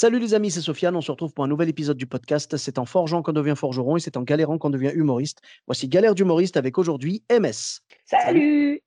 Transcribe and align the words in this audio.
Salut 0.00 0.20
les 0.20 0.32
amis, 0.32 0.52
c'est 0.52 0.60
Sofiane. 0.60 0.94
On 0.94 1.00
se 1.00 1.10
retrouve 1.10 1.34
pour 1.34 1.42
un 1.42 1.48
nouvel 1.48 1.68
épisode 1.68 1.96
du 1.96 2.06
podcast. 2.06 2.56
C'est 2.56 2.78
en 2.78 2.84
forgeant 2.84 3.20
qu'on 3.20 3.32
devient 3.32 3.54
forgeron 3.56 3.96
et 3.96 4.00
c'est 4.00 4.16
en 4.16 4.22
galérant 4.22 4.56
qu'on 4.56 4.70
devient 4.70 4.92
humoriste. 4.94 5.42
Voici 5.66 5.88
Galère 5.88 6.14
d'humoriste 6.14 6.56
avec 6.56 6.78
aujourd'hui 6.78 7.24
MS. 7.28 7.80
Salut 8.04 8.80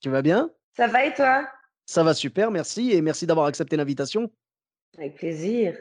Tu 0.00 0.08
vas 0.08 0.22
bien? 0.22 0.50
Ça 0.74 0.86
va 0.86 1.04
et 1.04 1.12
toi? 1.12 1.46
Ça 1.84 2.02
va 2.02 2.14
super, 2.14 2.50
merci. 2.50 2.92
Et 2.92 3.02
merci 3.02 3.26
d'avoir 3.26 3.44
accepté 3.44 3.76
l'invitation. 3.76 4.32
Avec 4.96 5.16
plaisir. 5.16 5.76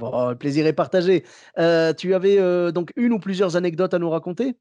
Bon, 0.00 0.28
le 0.28 0.36
plaisir 0.36 0.66
est 0.66 0.74
partagé. 0.74 1.24
Euh, 1.56 1.94
tu 1.94 2.12
avais 2.12 2.38
euh, 2.38 2.72
donc 2.72 2.92
une 2.96 3.14
ou 3.14 3.18
plusieurs 3.18 3.56
anecdotes 3.56 3.94
à 3.94 3.98
nous 3.98 4.10
raconter? 4.10 4.54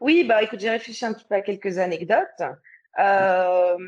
Oui, 0.00 0.24
bah 0.24 0.42
écoute, 0.42 0.58
j'ai 0.58 0.70
réfléchi 0.70 1.04
un 1.04 1.12
petit 1.12 1.26
peu 1.26 1.36
à 1.36 1.42
quelques 1.42 1.78
anecdotes. 1.78 2.42
Euh, 2.98 3.78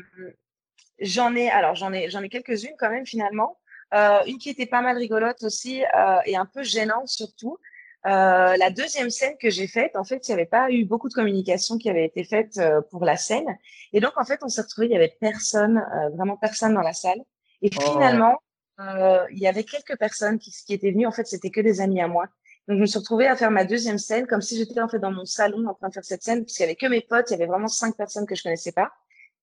j'en 1.01 1.35
ai, 1.35 1.49
alors 1.49 1.75
j'en 1.75 1.91
ai, 1.91 2.09
j'en 2.09 2.21
ai 2.21 2.29
quelques-unes 2.29 2.75
quand 2.79 2.89
même 2.89 3.05
finalement. 3.05 3.57
Euh, 3.93 4.19
une 4.25 4.37
qui 4.37 4.49
était 4.49 4.65
pas 4.65 4.81
mal 4.81 4.97
rigolote 4.97 5.43
aussi 5.43 5.81
euh, 5.83 6.17
et 6.25 6.35
un 6.35 6.45
peu 6.45 6.63
gênante 6.63 7.07
surtout. 7.07 7.57
Euh, 8.05 8.55
la 8.57 8.69
deuxième 8.69 9.09
scène 9.09 9.35
que 9.37 9.49
j'ai 9.49 9.67
faite, 9.67 9.95
en 9.95 10.03
fait, 10.03 10.27
il 10.27 10.31
n'y 10.31 10.33
avait 10.33 10.45
pas 10.45 10.71
eu 10.71 10.85
beaucoup 10.85 11.09
de 11.09 11.13
communication 11.13 11.77
qui 11.77 11.89
avait 11.89 12.05
été 12.05 12.23
faite 12.23 12.57
euh, 12.57 12.81
pour 12.89 13.03
la 13.03 13.17
scène. 13.17 13.57
Et 13.91 13.99
donc, 13.99 14.11
en 14.17 14.23
fait, 14.23 14.39
on 14.43 14.49
s'est 14.49 14.61
retrouvé, 14.61 14.87
il 14.87 14.93
y 14.93 14.95
avait 14.95 15.17
personne, 15.19 15.77
euh, 15.77 16.09
vraiment 16.09 16.37
personne 16.37 16.73
dans 16.73 16.81
la 16.81 16.93
salle. 16.93 17.19
Et 17.61 17.69
Oh. 17.75 17.81
finalement, 17.81 18.37
euh, 18.79 19.25
il 19.31 19.39
y 19.39 19.47
avait 19.47 19.63
quelques 19.63 19.97
personnes 19.97 20.37
qui, 20.37 20.51
qui 20.51 20.73
étaient 20.73 20.91
venues. 20.91 21.07
En 21.07 21.11
fait, 21.11 21.27
c'était 21.27 21.49
que 21.49 21.59
des 21.59 21.81
amis 21.81 21.99
à 21.99 22.07
moi. 22.07 22.27
Donc, 22.67 22.77
je 22.77 22.81
me 22.81 22.85
suis 22.85 22.99
retrouvée 22.99 23.27
à 23.27 23.35
faire 23.35 23.51
ma 23.51 23.65
deuxième 23.65 23.97
scène 23.97 24.27
comme 24.27 24.41
si 24.41 24.57
j'étais 24.57 24.79
en 24.79 24.87
fait 24.87 24.99
dans 24.99 25.11
mon 25.11 25.25
salon 25.25 25.65
en 25.67 25.73
train 25.73 25.89
de 25.89 25.93
faire 25.93 26.05
cette 26.05 26.23
scène, 26.23 26.43
puisqu'il 26.43 26.63
y 26.63 26.65
avait 26.65 26.75
que 26.75 26.87
mes 26.87 27.01
potes, 27.01 27.29
il 27.29 27.33
y 27.33 27.35
avait 27.35 27.45
vraiment 27.45 27.67
cinq 27.67 27.97
personnes 27.97 28.25
que 28.25 28.35
je 28.35 28.43
connaissais 28.43 28.71
pas. 28.73 28.91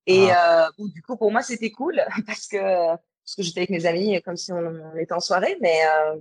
Et 0.07 0.31
euh, 0.31 0.67
bon, 0.79 0.87
du 0.87 1.03
coup, 1.03 1.17
pour 1.17 1.33
moi, 1.33 1.43
c'était 1.43 1.71
cool 1.71 2.03
parce 2.27 2.47
que 2.47 2.57
parce 3.25 3.37
que 3.37 3.43
j'étais 3.43 3.61
avec 3.61 3.71
mes 3.71 3.87
amis 3.87 4.21
comme 4.23 4.37
si 4.37 4.53
on, 4.53 4.59
on 4.59 4.97
était 4.97 5.15
en 5.15 5.21
soirée, 5.21 5.57
mais 5.61 5.81
euh, 5.87 6.17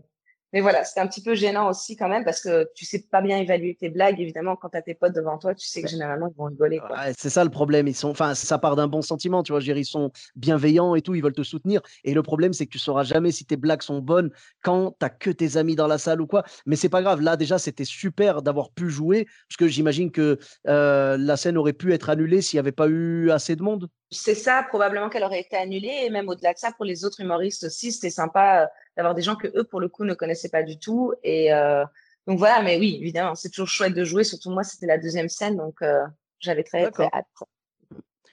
mais 0.53 0.61
voilà, 0.61 0.83
c'était 0.83 1.01
un 1.01 1.07
petit 1.07 1.21
peu 1.21 1.33
gênant 1.33 1.67
aussi 1.67 1.95
quand 1.95 2.07
même 2.07 2.23
parce 2.23 2.39
que 2.39 2.69
tu 2.75 2.85
sais 2.85 3.03
pas 3.09 3.21
bien 3.21 3.39
évaluer 3.39 3.75
tes 3.75 3.89
blagues. 3.89 4.21
Évidemment, 4.21 4.55
quand 4.55 4.69
t'as 4.69 4.83
tes 4.83 4.93
potes 4.93 5.15
devant 5.15 5.39
toi, 5.39 5.55
tu 5.55 5.67
sais 5.67 5.81
que 5.81 5.87
généralement 5.87 6.27
ils 6.27 6.37
vont 6.37 6.45
rigoler. 6.45 6.79
Ouais, 6.79 7.11
c'est 7.17 7.31
ça 7.31 7.43
le 7.43 7.49
problème. 7.49 7.87
Ils 7.87 7.95
sont, 7.95 8.09
enfin, 8.09 8.35
ça 8.35 8.59
part 8.59 8.75
d'un 8.75 8.87
bon 8.87 9.01
sentiment, 9.01 9.41
tu 9.41 9.51
vois. 9.51 9.59
je 9.59 9.65
veux 9.65 9.73
dire, 9.73 9.81
ils 9.81 9.85
sont 9.85 10.11
bienveillants 10.35 10.93
et 10.93 11.01
tout, 11.01 11.15
ils 11.15 11.23
veulent 11.23 11.33
te 11.33 11.41
soutenir. 11.41 11.81
Et 12.03 12.13
le 12.13 12.21
problème, 12.21 12.53
c'est 12.53 12.67
que 12.67 12.71
tu 12.71 12.77
sauras 12.77 13.03
jamais 13.03 13.31
si 13.31 13.45
tes 13.45 13.57
blagues 13.57 13.81
sont 13.81 13.97
bonnes 13.97 14.29
quand 14.61 14.95
t'as 14.99 15.09
que 15.09 15.31
tes 15.31 15.57
amis 15.57 15.75
dans 15.75 15.87
la 15.87 15.97
salle 15.97 16.21
ou 16.21 16.27
quoi. 16.27 16.43
Mais 16.67 16.75
c'est 16.75 16.87
pas 16.89 17.01
grave. 17.01 17.21
Là, 17.21 17.35
déjà, 17.35 17.57
c'était 17.57 17.83
super 17.83 18.43
d'avoir 18.43 18.69
pu 18.69 18.91
jouer, 18.91 19.25
parce 19.49 19.57
que 19.57 19.67
j'imagine 19.67 20.11
que 20.11 20.37
euh, 20.67 21.17
la 21.17 21.35
scène 21.35 21.57
aurait 21.57 21.73
pu 21.73 21.93
être 21.93 22.11
annulée 22.11 22.43
s'il 22.43 22.57
n'y 22.57 22.59
avait 22.59 22.71
pas 22.71 22.87
eu 22.87 23.31
assez 23.31 23.55
de 23.55 23.63
monde. 23.63 23.89
C'est 24.13 24.35
ça, 24.35 24.63
probablement 24.63 25.09
qu'elle 25.09 25.23
aurait 25.23 25.41
été 25.41 25.57
annulée. 25.57 26.03
Et 26.03 26.09
même 26.09 26.29
au-delà 26.29 26.53
de 26.53 26.57
ça, 26.59 26.71
pour 26.71 26.85
les 26.85 27.03
autres 27.05 27.19
humoristes 27.19 27.65
aussi, 27.65 27.91
c'était 27.91 28.09
sympa 28.09 28.63
euh, 28.63 28.67
d'avoir 28.95 29.15
des 29.15 29.21
gens 29.21 29.35
que 29.35 29.47
eux, 29.57 29.63
pour 29.63 29.79
le 29.79 29.89
coup, 29.89 30.05
ne 30.05 30.13
connaissaient 30.13 30.49
pas 30.49 30.63
du 30.63 30.79
tout. 30.79 31.13
Et 31.23 31.53
euh, 31.53 31.83
donc 32.27 32.39
voilà, 32.39 32.61
mais 32.61 32.77
oui, 32.77 32.97
évidemment, 33.01 33.35
c'est 33.35 33.49
toujours 33.49 33.67
chouette 33.67 33.93
de 33.93 34.03
jouer. 34.03 34.23
Surtout 34.23 34.51
moi, 34.51 34.63
c'était 34.63 34.87
la 34.87 34.97
deuxième 34.97 35.29
scène, 35.29 35.57
donc 35.57 35.81
euh, 35.81 36.03
j'avais 36.39 36.63
très, 36.63 36.85
hâte. 36.85 37.25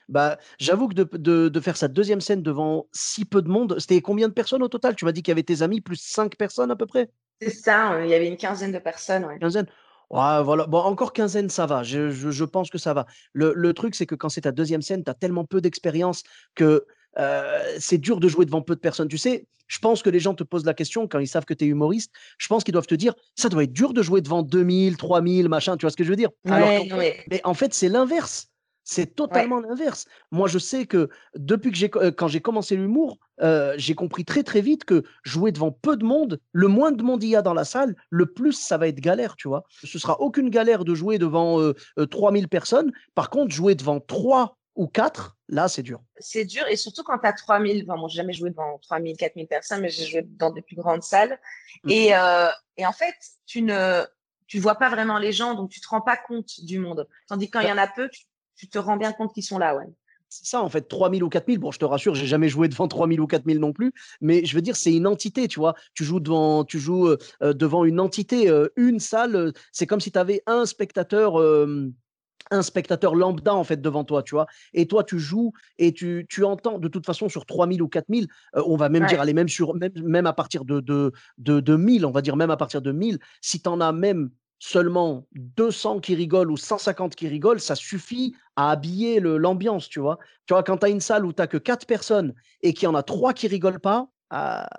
Bah, 0.09 0.37
j'avoue 0.59 0.89
que 0.89 0.93
de, 0.93 1.09
de- 1.17 1.49
de 1.49 1.59
faire 1.59 1.77
sa 1.77 1.87
deuxième 1.87 2.21
scène 2.21 2.43
devant 2.43 2.87
si 2.91 3.23
peu 3.23 3.41
de 3.41 3.47
monde, 3.47 3.79
c'était 3.79 4.01
combien 4.01 4.27
de 4.27 4.33
personnes 4.33 4.61
au 4.61 4.67
total? 4.67 4.95
Tu 4.95 5.05
m'as 5.05 5.13
dit 5.13 5.23
qu'il 5.23 5.31
y 5.31 5.33
avait 5.33 5.43
tes 5.43 5.61
amis 5.61 5.79
plus 5.79 5.95
cinq 5.95 6.35
personnes 6.35 6.69
à 6.69 6.75
peu 6.75 6.85
près? 6.85 7.09
C'est 7.41 7.49
ça, 7.49 7.93
euh, 7.93 8.03
il 8.05 8.09
y 8.09 8.13
avait 8.13 8.27
une 8.27 8.37
quinzaine 8.37 8.71
de 8.71 8.79
personnes. 8.79 9.25
Ouais. 9.25 9.39
Quinzaine 9.39 9.67
Ouais, 10.11 10.43
voilà. 10.43 10.67
Bon, 10.67 10.79
encore 10.79 11.13
quinzaine, 11.13 11.49
ça 11.49 11.65
va. 11.65 11.83
Je, 11.83 12.09
je- 12.11 12.29
je 12.31 12.43
pense 12.45 12.69
que 12.69 12.77
ça 12.77 12.93
va. 12.93 13.05
Le, 13.33 13.53
le 13.55 13.73
truc, 13.73 13.95
c'est 13.95 14.05
que 14.05 14.15
quand 14.15 14.29
c'est 14.29 14.41
ta 14.41 14.51
deuxième 14.51 14.81
scène, 14.81 15.03
tu 15.03 15.09
as 15.09 15.13
tellement 15.13 15.45
peu 15.45 15.61
d'expérience 15.61 16.23
que 16.53 16.85
euh, 17.17 17.75
c'est 17.79 17.97
dur 17.97 18.19
de 18.19 18.27
jouer 18.27 18.45
devant 18.45 18.61
peu 18.61 18.75
de 18.75 18.79
personnes. 18.81 19.07
Tu 19.07 19.17
sais, 19.17 19.47
je 19.67 19.79
pense 19.79 20.03
que 20.03 20.09
les 20.09 20.19
gens 20.19 20.33
te 20.33 20.43
posent 20.43 20.65
la 20.65 20.73
question 20.73 21.07
quand 21.07 21.19
ils 21.19 21.27
savent 21.27 21.45
que 21.45 21.53
tu 21.53 21.63
es 21.63 21.67
humoriste. 21.69 22.11
Je 22.37 22.47
pense 22.47 22.65
qu'ils 22.65 22.73
doivent 22.73 22.87
te 22.87 22.95
dire, 22.95 23.13
ça 23.37 23.47
doit 23.47 23.63
être 23.63 23.71
dur 23.71 23.93
de 23.93 24.01
jouer 24.01 24.19
devant 24.21 24.43
2000, 24.43 24.97
3000, 24.97 25.47
machin. 25.47 25.77
Tu 25.77 25.85
vois 25.85 25.91
ce 25.91 25.97
que 25.97 26.03
je 26.03 26.09
veux 26.09 26.17
dire? 26.17 26.29
Ouais, 26.45 26.91
ouais. 26.97 27.23
mais 27.29 27.39
en 27.45 27.53
fait, 27.53 27.73
c'est 27.73 27.87
l'inverse. 27.87 28.50
C'est 28.83 29.15
totalement 29.15 29.59
l'inverse. 29.59 30.05
Moi, 30.31 30.47
je 30.47 30.57
sais 30.57 30.85
que 30.85 31.09
depuis 31.35 31.71
que 31.71 31.77
j'ai, 31.77 31.91
euh, 31.95 32.11
quand 32.11 32.27
j'ai 32.27 32.41
commencé 32.41 32.75
l'humour, 32.75 33.19
euh, 33.41 33.73
j'ai 33.77 33.95
compris 33.95 34.25
très 34.25 34.43
très 34.43 34.61
vite 34.61 34.85
que 34.85 35.03
jouer 35.23 35.51
devant 35.51 35.71
peu 35.71 35.97
de 35.97 36.03
monde, 36.03 36.39
le 36.51 36.67
moins 36.67 36.91
de 36.91 37.03
monde 37.03 37.23
il 37.23 37.29
y 37.29 37.35
a 37.35 37.41
dans 37.41 37.53
la 37.53 37.63
salle, 37.63 37.95
le 38.09 38.25
plus 38.25 38.53
ça 38.53 38.77
va 38.77 38.87
être 38.87 38.99
galère, 38.99 39.35
tu 39.35 39.47
vois. 39.47 39.63
Ce 39.83 39.99
sera 39.99 40.19
aucune 40.19 40.49
galère 40.49 40.83
de 40.83 40.95
jouer 40.95 41.17
devant 41.17 41.59
euh, 41.59 41.73
euh, 41.99 42.05
3000 42.05 42.47
personnes. 42.47 42.91
Par 43.15 43.29
contre, 43.29 43.53
jouer 43.53 43.75
devant 43.75 43.99
3 43.99 44.57
ou 44.75 44.87
4, 44.87 45.37
là, 45.49 45.67
c'est 45.67 45.83
dur. 45.83 46.01
C'est 46.19 46.45
dur 46.45 46.65
et 46.67 46.75
surtout 46.75 47.03
quand 47.03 47.19
tu 47.19 47.27
as 47.27 47.33
3000, 47.33 47.85
enfin, 47.87 47.99
bon, 47.99 48.07
j'ai 48.07 48.17
jamais 48.17 48.33
joué 48.33 48.49
devant 48.51 48.77
3000, 48.79 49.17
4000 49.17 49.47
personnes, 49.47 49.81
mais 49.81 49.89
j'ai 49.89 50.05
joué 50.05 50.21
dans 50.23 50.51
des 50.51 50.61
plus 50.61 50.75
grandes 50.75 51.03
salles. 51.03 51.39
Mhm. 51.83 51.91
Et, 51.91 52.15
euh, 52.15 52.49
et 52.77 52.85
en 52.85 52.93
fait, 52.93 53.15
tu 53.45 53.61
ne 53.61 54.03
tu 54.47 54.59
vois 54.59 54.75
pas 54.75 54.89
vraiment 54.89 55.17
les 55.17 55.31
gens, 55.31 55.53
donc 55.53 55.69
tu 55.69 55.79
te 55.79 55.87
rends 55.87 56.01
pas 56.01 56.17
compte 56.17 56.59
du 56.65 56.77
monde. 56.77 57.07
Tandis 57.29 57.49
que 57.49 57.53
quand 57.53 57.61
il 57.61 57.69
y 57.69 57.71
en 57.71 57.77
a 57.77 57.87
peu, 57.87 58.09
tu, 58.09 58.23
tu 58.55 58.67
te 58.69 58.77
rends 58.77 58.97
bien 58.97 59.13
compte 59.13 59.33
qu'ils 59.33 59.43
sont 59.43 59.57
là, 59.59 59.75
ouais. 59.75 59.85
C'est 60.29 60.45
ça, 60.45 60.61
en 60.63 60.69
fait, 60.69 60.87
3000 60.87 61.23
ou 61.25 61.29
4000. 61.29 61.59
Bon, 61.59 61.71
je 61.71 61.79
te 61.79 61.83
rassure, 61.83 62.15
j'ai 62.15 62.25
jamais 62.25 62.47
joué 62.47 62.69
devant 62.69 62.87
3000 62.87 63.19
ou 63.19 63.27
4000 63.27 63.59
non 63.59 63.73
plus. 63.73 63.91
Mais 64.21 64.45
je 64.45 64.55
veux 64.55 64.61
dire, 64.61 64.77
c'est 64.77 64.93
une 64.93 65.05
entité, 65.05 65.49
tu 65.49 65.59
vois. 65.59 65.75
Tu 65.93 66.05
joues 66.05 66.21
devant, 66.21 66.63
tu 66.63 66.79
joues, 66.79 67.07
euh, 67.07 67.17
euh, 67.43 67.53
devant 67.53 67.83
une 67.83 67.99
entité, 67.99 68.49
euh, 68.49 68.69
une 68.77 68.99
salle. 69.01 69.51
c'est 69.73 69.87
comme 69.87 69.99
si 69.99 70.11
tu 70.11 70.17
avais 70.19 70.41
un 70.47 70.65
spectateur. 70.65 71.39
euh, 71.39 71.91
un 72.49 72.63
spectateur 72.63 73.15
lambda 73.15 73.55
en 73.55 73.63
fait 73.63 73.81
devant 73.81 74.03
toi, 74.03 74.23
tu 74.23 74.35
vois. 74.35 74.47
Et 74.73 74.87
toi, 74.87 75.03
tu 75.05 75.19
joues 75.19 75.53
et 75.77 75.93
tu, 75.93 76.25
tu 76.29 76.43
entends 76.43 76.79
de 76.79 76.87
toute 76.89 77.05
façon 77.05 77.29
sur 77.29 77.45
3000 77.45 77.81
ou 77.81 77.87
4000, 77.87 78.27
euh, 78.55 78.63
on 78.65 78.75
va 78.75 78.89
même 78.89 79.03
Ouais. 79.03 79.09
dire, 79.09 79.21
allez, 79.21 79.33
même, 79.33 79.47
sur, 79.49 79.73
même, 79.75 79.91
même 80.03 80.25
à 80.25 80.33
partir 80.33 80.65
de, 80.65 80.79
de, 80.81 81.11
de, 81.37 81.59
de 81.61 81.75
1000, 81.77 82.05
on 82.05 82.11
va 82.11 82.21
dire 82.21 82.35
même 82.35 82.51
à 82.51 82.57
partir 82.57 82.81
de 82.81 82.91
1000, 82.91 83.19
si 83.41 83.61
tu 83.61 83.69
en 83.69 83.79
as 83.79 83.91
même 83.93 84.31
seulement 84.61 85.25
200 85.33 86.01
qui 86.01 86.13
rigolent 86.13 86.51
ou 86.51 86.55
150 86.55 87.15
qui 87.15 87.27
rigolent, 87.27 87.59
ça 87.59 87.75
suffit 87.75 88.35
à 88.55 88.69
habiller 88.69 89.19
le- 89.19 89.37
l'ambiance, 89.37 89.89
tu 89.89 89.99
vois. 89.99 90.19
Tu 90.45 90.53
vois, 90.53 90.61
quand 90.61 90.77
tu 90.77 90.85
as 90.85 90.89
une 90.89 91.01
salle 91.01 91.25
où 91.25 91.33
tu 91.33 91.45
que 91.47 91.57
4 91.57 91.87
personnes 91.87 92.35
et 92.61 92.73
qu'il 92.73 92.83
y 92.83 92.87
en 92.87 92.93
a 92.93 93.01
3 93.01 93.33
qui 93.33 93.47
rigolent 93.47 93.79
pas, 93.79 94.07
ah, 94.29 94.69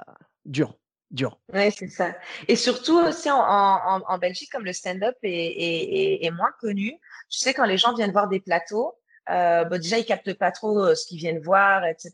dur, 0.44 0.78
dur. 1.10 1.40
Ouais, 1.52 1.72
c'est 1.72 1.88
ça. 1.88 2.14
Et 2.46 2.54
surtout 2.54 2.96
aussi 3.00 3.28
en, 3.28 4.18
Belgique, 4.18 4.52
comme 4.52 4.64
le 4.64 4.72
stand-up 4.72 5.16
est, 5.24 6.30
moins 6.30 6.52
connu, 6.60 6.92
tu 7.28 7.40
sais, 7.40 7.52
quand 7.52 7.66
les 7.66 7.76
gens 7.76 7.92
viennent 7.92 8.12
voir 8.12 8.28
des 8.28 8.38
plateaux, 8.38 8.94
euh, 9.30 9.64
bon, 9.64 9.80
déjà, 9.80 9.98
ils 9.98 10.04
captent 10.04 10.34
pas 10.34 10.52
trop 10.52 10.78
euh, 10.78 10.94
ce 10.94 11.06
qu'ils 11.06 11.18
viennent 11.18 11.40
voir, 11.40 11.84
etc. 11.86 12.12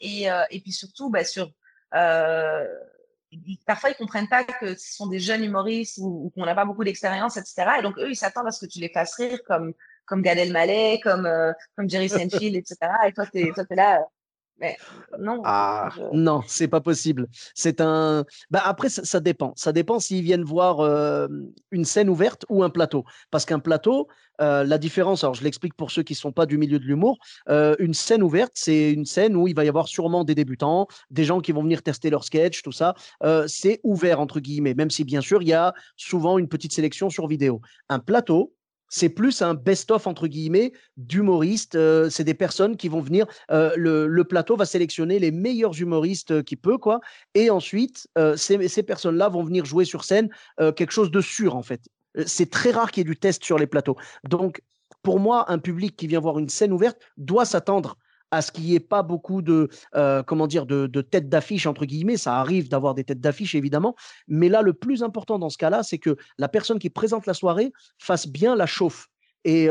Et, 0.00 0.30
euh, 0.30 0.42
et 0.50 0.60
puis 0.60 0.72
surtout, 0.72 1.10
bah, 1.10 1.24
sur, 1.24 1.50
parfois, 3.66 3.90
ils 3.90 3.96
comprennent 3.96 4.28
pas 4.28 4.44
que 4.44 4.74
ce 4.74 4.94
sont 4.94 5.06
des 5.06 5.20
jeunes 5.20 5.44
humoristes 5.44 5.98
ou, 5.98 6.26
ou 6.26 6.30
qu'on 6.30 6.44
n'a 6.44 6.54
pas 6.54 6.64
beaucoup 6.64 6.84
d'expérience, 6.84 7.36
etc. 7.36 7.78
Et 7.78 7.82
donc, 7.82 7.98
eux, 7.98 8.10
ils 8.10 8.16
s'attendent 8.16 8.48
à 8.48 8.50
ce 8.50 8.64
que 8.64 8.70
tu 8.70 8.80
les 8.80 8.88
fasses 8.88 9.14
rire 9.14 9.38
comme, 9.46 9.72
comme 10.04 10.22
Gad 10.22 10.38
Elmaleh, 10.38 11.00
comme, 11.02 11.26
euh, 11.26 11.52
comme 11.76 11.88
Jerry 11.88 12.08
Seinfeld, 12.08 12.56
etc. 12.56 12.76
Et 13.06 13.12
toi, 13.12 13.26
t'es, 13.26 13.52
toi, 13.54 13.64
t'es 13.64 13.76
là. 13.76 14.04
Mais 14.60 14.76
non. 15.18 15.40
Ah 15.44 15.88
je- 15.96 16.02
non, 16.16 16.42
c'est 16.46 16.68
pas 16.68 16.80
possible. 16.82 17.28
C'est 17.54 17.80
un. 17.80 18.24
Bah 18.50 18.60
après, 18.64 18.90
ça, 18.90 19.04
ça 19.04 19.18
dépend. 19.20 19.54
Ça 19.56 19.72
dépend 19.72 19.98
s'ils 19.98 20.22
viennent 20.22 20.44
voir 20.44 20.80
euh, 20.80 21.28
une 21.70 21.84
scène 21.86 22.10
ouverte 22.10 22.44
ou 22.50 22.62
un 22.62 22.68
plateau. 22.70 23.04
Parce 23.30 23.46
qu'un 23.46 23.58
plateau, 23.58 24.08
euh, 24.42 24.64
la 24.64 24.76
différence. 24.76 25.24
Alors, 25.24 25.34
je 25.34 25.44
l'explique 25.44 25.74
pour 25.74 25.90
ceux 25.90 26.02
qui 26.02 26.14
sont 26.14 26.32
pas 26.32 26.44
du 26.46 26.58
milieu 26.58 26.78
de 26.78 26.84
l'humour. 26.84 27.18
euh, 27.48 27.74
une 27.78 27.94
scène 27.94 28.22
ouverte, 28.22 28.52
c'est 28.54 28.92
une 28.92 29.06
scène 29.06 29.34
où 29.34 29.48
il 29.48 29.54
va 29.54 29.64
y 29.64 29.68
avoir 29.68 29.88
sûrement 29.88 30.24
des 30.24 30.34
débutants, 30.34 30.86
des 31.10 31.24
gens 31.24 31.40
qui 31.40 31.52
vont 31.52 31.62
venir 31.62 31.82
tester 31.82 32.10
leur 32.10 32.24
sketch, 32.24 32.62
tout 32.62 32.72
ça. 32.72 32.94
Euh, 33.22 33.46
c'est 33.48 33.80
ouvert 33.82 34.20
entre 34.20 34.40
guillemets, 34.40 34.74
même 34.74 34.90
si 34.90 35.04
bien 35.04 35.22
sûr 35.22 35.40
il 35.42 35.48
y 35.48 35.52
a 35.54 35.72
souvent 35.96 36.36
une 36.38 36.48
petite 36.48 36.72
sélection 36.72 37.08
sur 37.10 37.26
vidéo. 37.26 37.60
Un 37.88 37.98
plateau. 37.98 38.52
C'est 38.90 39.08
plus 39.08 39.40
un 39.40 39.54
best-of 39.54 40.06
entre 40.06 40.26
guillemets 40.26 40.72
d'humoristes. 40.98 41.76
euh, 41.76 42.10
c'est 42.10 42.24
des 42.24 42.34
personnes 42.34 42.76
qui 42.76 42.88
vont 42.88 43.00
venir 43.00 43.26
euh, 43.50 43.72
le, 43.76 44.24
plateau 44.24 44.56
va 44.56 44.66
sélectionner 44.66 45.18
les 45.18 45.30
meilleurs 45.30 45.80
humoristes 45.80 46.32
euh, 46.32 46.42
qu'il 46.42 46.58
peut, 46.58 46.76
quoi. 46.76 47.00
Et 47.34 47.48
ensuite, 47.50 48.08
euh, 48.18 48.36
ces, 48.36 48.68
ces 48.68 48.82
personnes-là 48.82 49.28
vont 49.28 49.42
venir 49.42 49.64
jouer 49.64 49.84
sur 49.84 50.04
scène 50.04 50.28
quelque 50.58 50.90
chose 50.90 51.10
de 51.10 51.20
sûr, 51.20 51.56
en 51.56 51.62
fait. 51.62 51.80
C'est 52.26 52.50
très 52.50 52.70
rare 52.70 52.90
qu'il 52.90 53.00
y 53.00 53.02
ait 53.02 53.10
du 53.10 53.16
test 53.16 53.44
sur 53.44 53.58
les 53.58 53.66
plateaux. 53.66 53.96
Donc, 54.28 54.62
pour 55.02 55.20
moi, 55.20 55.50
un 55.50 55.58
public 55.58 55.96
qui 55.96 56.06
vient 56.06 56.20
voir 56.20 56.38
une 56.38 56.48
scène 56.48 56.72
ouverte 56.72 56.98
doit 57.16 57.44
s'attendre 57.44 57.96
à 58.30 58.42
ce 58.42 58.52
qu'il 58.52 58.64
n'y 58.64 58.74
ait 58.74 58.80
pas 58.80 59.02
beaucoup 59.02 59.42
de, 59.42 59.68
euh, 59.94 60.22
comment 60.22 60.46
dire, 60.46 60.66
de, 60.66 60.86
de 60.86 61.00
têtes 61.00 61.28
d'affiche, 61.28 61.66
entre 61.66 61.84
guillemets. 61.84 62.16
Ça 62.16 62.36
arrive 62.36 62.68
d'avoir 62.68 62.94
des 62.94 63.04
têtes 63.04 63.20
d'affiche, 63.20 63.54
évidemment. 63.54 63.94
Mais 64.28 64.48
là, 64.48 64.62
le 64.62 64.72
plus 64.72 65.02
important 65.02 65.38
dans 65.38 65.50
ce 65.50 65.58
cas-là, 65.58 65.82
c'est 65.82 65.98
que 65.98 66.16
la 66.38 66.48
personne 66.48 66.78
qui 66.78 66.90
présente 66.90 67.26
la 67.26 67.34
soirée 67.34 67.72
fasse 67.98 68.26
bien 68.26 68.54
la 68.56 68.66
chauffe. 68.66 69.08
Et 69.44 69.68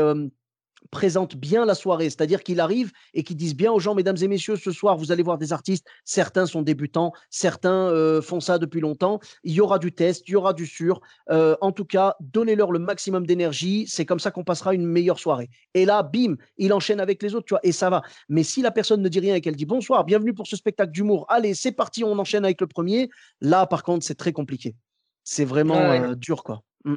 présente 0.90 1.36
bien 1.36 1.64
la 1.64 1.74
soirée, 1.74 2.10
c'est-à-dire 2.10 2.42
qu'il 2.42 2.60
arrive 2.60 2.90
et 3.14 3.22
qu'il 3.22 3.36
dise 3.36 3.54
bien 3.54 3.72
aux 3.72 3.78
gens, 3.78 3.94
mesdames 3.94 4.16
et 4.20 4.28
messieurs, 4.28 4.56
ce 4.56 4.72
soir, 4.72 4.96
vous 4.96 5.12
allez 5.12 5.22
voir 5.22 5.38
des 5.38 5.52
artistes, 5.52 5.86
certains 6.04 6.46
sont 6.46 6.62
débutants, 6.62 7.12
certains 7.30 7.88
euh, 7.88 8.20
font 8.20 8.40
ça 8.40 8.58
depuis 8.58 8.80
longtemps, 8.80 9.20
il 9.44 9.52
y 9.52 9.60
aura 9.60 9.78
du 9.78 9.92
test, 9.92 10.28
il 10.28 10.32
y 10.32 10.36
aura 10.36 10.52
du 10.52 10.66
sûr, 10.66 11.00
euh, 11.30 11.56
en 11.60 11.72
tout 11.72 11.84
cas, 11.84 12.16
donnez-leur 12.20 12.72
le 12.72 12.78
maximum 12.78 13.26
d'énergie, 13.26 13.86
c'est 13.88 14.04
comme 14.04 14.18
ça 14.18 14.30
qu'on 14.30 14.44
passera 14.44 14.74
une 14.74 14.86
meilleure 14.86 15.18
soirée. 15.18 15.50
Et 15.74 15.84
là, 15.84 16.02
bim, 16.02 16.36
il 16.58 16.72
enchaîne 16.72 17.00
avec 17.00 17.22
les 17.22 17.34
autres, 17.34 17.46
tu 17.46 17.54
vois, 17.54 17.60
et 17.62 17.72
ça 17.72 17.90
va. 17.90 18.02
Mais 18.28 18.42
si 18.42 18.62
la 18.62 18.70
personne 18.70 19.02
ne 19.02 19.08
dit 19.08 19.20
rien 19.20 19.34
et 19.34 19.40
qu'elle 19.40 19.56
dit 19.56 19.66
bonsoir, 19.66 20.04
bienvenue 20.04 20.34
pour 20.34 20.46
ce 20.46 20.56
spectacle 20.56 20.92
d'humour, 20.92 21.24
allez, 21.28 21.54
c'est 21.54 21.72
parti, 21.72 22.02
on 22.02 22.18
enchaîne 22.18 22.44
avec 22.44 22.60
le 22.60 22.66
premier, 22.66 23.10
là, 23.40 23.66
par 23.66 23.82
contre, 23.82 24.04
c'est 24.04 24.16
très 24.16 24.32
compliqué. 24.32 24.74
C'est 25.22 25.44
vraiment 25.44 25.76
euh, 25.76 26.14
dur, 26.14 26.42
quoi. 26.42 26.62
Mm. 26.84 26.94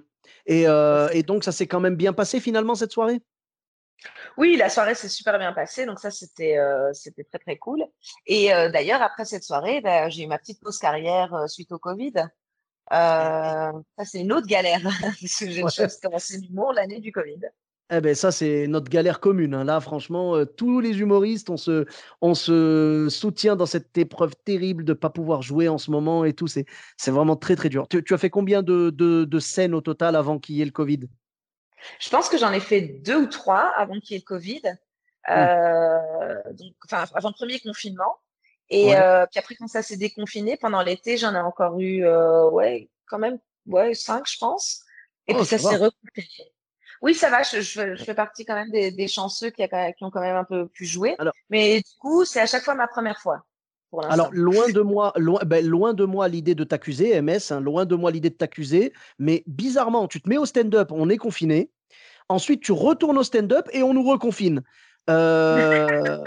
Et, 0.48 0.64
et 0.64 1.24
donc, 1.24 1.44
ça 1.44 1.52
s'est 1.52 1.68
quand 1.68 1.80
même 1.80 1.96
bien 1.96 2.14
passé 2.14 2.40
finalement 2.40 2.76
cette 2.76 2.92
soirée? 2.92 3.22
Oui, 4.38 4.56
la 4.58 4.70
soirée 4.70 4.96
s'est 4.96 5.10
super 5.10 5.38
bien 5.38 5.54
passée, 5.54 5.86
donc 5.86 6.00
ça 6.00 6.12
c'était 6.12 6.58
euh, 6.58 6.92
c'était 6.94 7.24
très 7.24 7.40
très 7.40 7.58
cool. 7.58 7.84
Et 8.26 8.54
euh, 8.54 8.70
d'ailleurs 8.70 9.02
après 9.02 9.26
cette 9.26 9.44
soirée, 9.44 9.82
bah, 9.82 10.10
j'ai 10.10 10.24
eu 10.24 10.28
ma 10.28 10.38
petite 10.38 10.62
pause 10.62 10.80
carrière 10.80 11.34
euh, 11.34 11.48
suite 11.48 11.72
au 11.72 11.80
Covid. 11.80 12.14
ça 12.90 13.74
c'est 14.04 14.22
une 14.22 14.34
autre 14.34 14.48
galère 14.48 14.82
parce 15.02 15.40
que 15.40 15.50
j'ai 15.50 15.64
ouais. 15.64 15.88
commencé 16.02 16.38
l'humour 16.38 16.74
l'année 16.74 17.00
du 17.00 17.12
Covid. 17.12 17.42
Eh 17.92 18.02
ben 18.02 18.16
ça 18.16 18.32
c'est 18.32 18.66
notre 18.68 18.90
galère 18.90 19.20
commune. 19.20 19.54
Hein. 19.54 19.66
Là 19.66 19.80
franchement, 19.80 20.44
tous 20.58 20.80
les 20.80 21.00
humoristes, 21.00 21.50
on 21.50 21.58
se 21.58 21.86
on 22.22 22.34
se 22.34 23.08
soutient 23.10 23.56
dans 23.56 23.68
cette 23.68 23.96
épreuve 23.98 24.34
terrible 24.46 24.84
de 24.84 24.94
pas 24.94 25.10
pouvoir 25.12 25.44
jouer 25.44 25.68
en 25.68 25.78
ce 25.78 25.92
moment 25.92 26.26
et 26.26 26.34
tout. 26.34 26.48
C'est 26.48 26.66
c'est 26.98 27.12
vraiment 27.12 27.36
très 27.36 27.56
très 27.56 27.70
dur. 27.70 27.88
Tu, 27.88 28.14
as 28.14 28.18
fait 28.18 28.32
combien 28.32 28.64
de, 28.64 28.90
de, 28.90 29.26
de 29.26 29.40
scènes 29.40 29.76
au 29.76 29.82
total 29.82 30.16
avant 30.16 30.40
qu'il 30.40 30.56
y 30.56 30.62
ait 30.62 30.66
le 30.66 30.72
Covid? 30.72 31.02
Je 32.00 32.10
pense 32.10 32.30
que 32.30 32.38
j'en 32.38 32.52
ai 32.52 32.60
fait 32.60 32.82
deux 32.82 33.18
ou 33.18 33.28
trois 33.28 33.74
avant 33.76 34.00
qu'il 34.00 34.12
y 34.12 34.16
ait 34.16 34.24
le 34.24 34.28
Covid. 34.28 34.62
Mmh. 35.28 36.54
Donc, 36.56 36.74
enfin, 36.86 37.06
avant 37.14 37.30
le 37.30 37.36
premier 37.36 37.60
confinement. 37.60 38.18
Et 38.70 38.96
euh, 38.96 39.26
puis 39.30 39.40
après, 39.40 39.56
quand 39.56 39.68
ça 39.68 39.82
s'est 39.82 39.98
déconfiné, 39.98 40.58
pendant 40.58 40.82
l'été, 40.82 41.18
j'en 41.18 41.34
ai 41.36 41.40
encore 41.40 41.80
eu, 41.80 42.06
euh, 42.06 42.50
ouais, 42.50 42.90
quand 43.08 43.20
même, 43.20 43.38
ouais, 43.68 43.94
cinq, 43.94 44.28
je 44.28 44.38
pense. 44.38 44.82
Et 45.28 45.34
oh, 45.34 45.38
puis 45.38 45.46
ça, 45.46 45.58
s'est 45.58 45.76
recoupé. 45.76 46.28
Oui, 47.02 47.14
ça 47.14 47.30
va. 47.30 47.44
Je, 47.44 47.62
je, 47.62 47.96
fais 48.04 48.14
partie 48.16 48.46
quand 48.46 48.56
même 48.56 48.72
des, 48.72 48.92
des 48.92 49.08
chanceux 49.08 49.52
qui, 49.52 49.62
a, 49.64 49.94
qui, 49.94 50.04
ont 50.04 50.10
quand 50.10 50.22
même 50.22 50.36
un 50.36 50.44
peu 50.44 50.68
pu 50.68 50.86
jouer. 50.86 51.16
Mais 51.50 51.78
du 51.78 51.98
coup, 52.00 52.26
c'est 52.26 52.42
à 52.42 52.46
chaque 52.46 52.64
fois 52.64 52.76
ma 52.76 52.88
première 52.88 53.20
fois. 53.20 53.46
Alors, 54.02 54.30
loin 54.32 54.70
de 54.70 54.82
moi, 54.82 55.14
loin, 55.18 55.42
ben, 55.46 55.66
loin 55.66 55.94
de 55.94 56.06
moi 56.06 56.28
l'idée 56.28 56.56
de 56.56 56.64
t'accuser, 56.64 57.22
MS, 57.22 57.52
hein, 57.52 57.62
loin 57.62 57.86
de 57.86 57.96
moi 57.96 58.12
l'idée 58.12 58.30
de 58.30 58.36
t'accuser, 58.36 58.94
mais 59.20 59.44
bizarrement, 59.48 60.08
tu 60.08 60.22
te 60.22 60.30
mets 60.30 60.38
au 60.38 60.46
stand-up, 60.46 60.92
on 60.92 61.10
est 61.10 61.18
confiné, 61.18 61.70
ensuite 62.30 62.62
tu 62.62 62.72
retournes 62.72 63.18
au 63.18 63.24
stand-up 63.24 63.68
et 63.72 63.84
on 63.84 63.94
nous 63.94 64.04
reconfine. 64.04 64.64
Euh, 65.10 66.18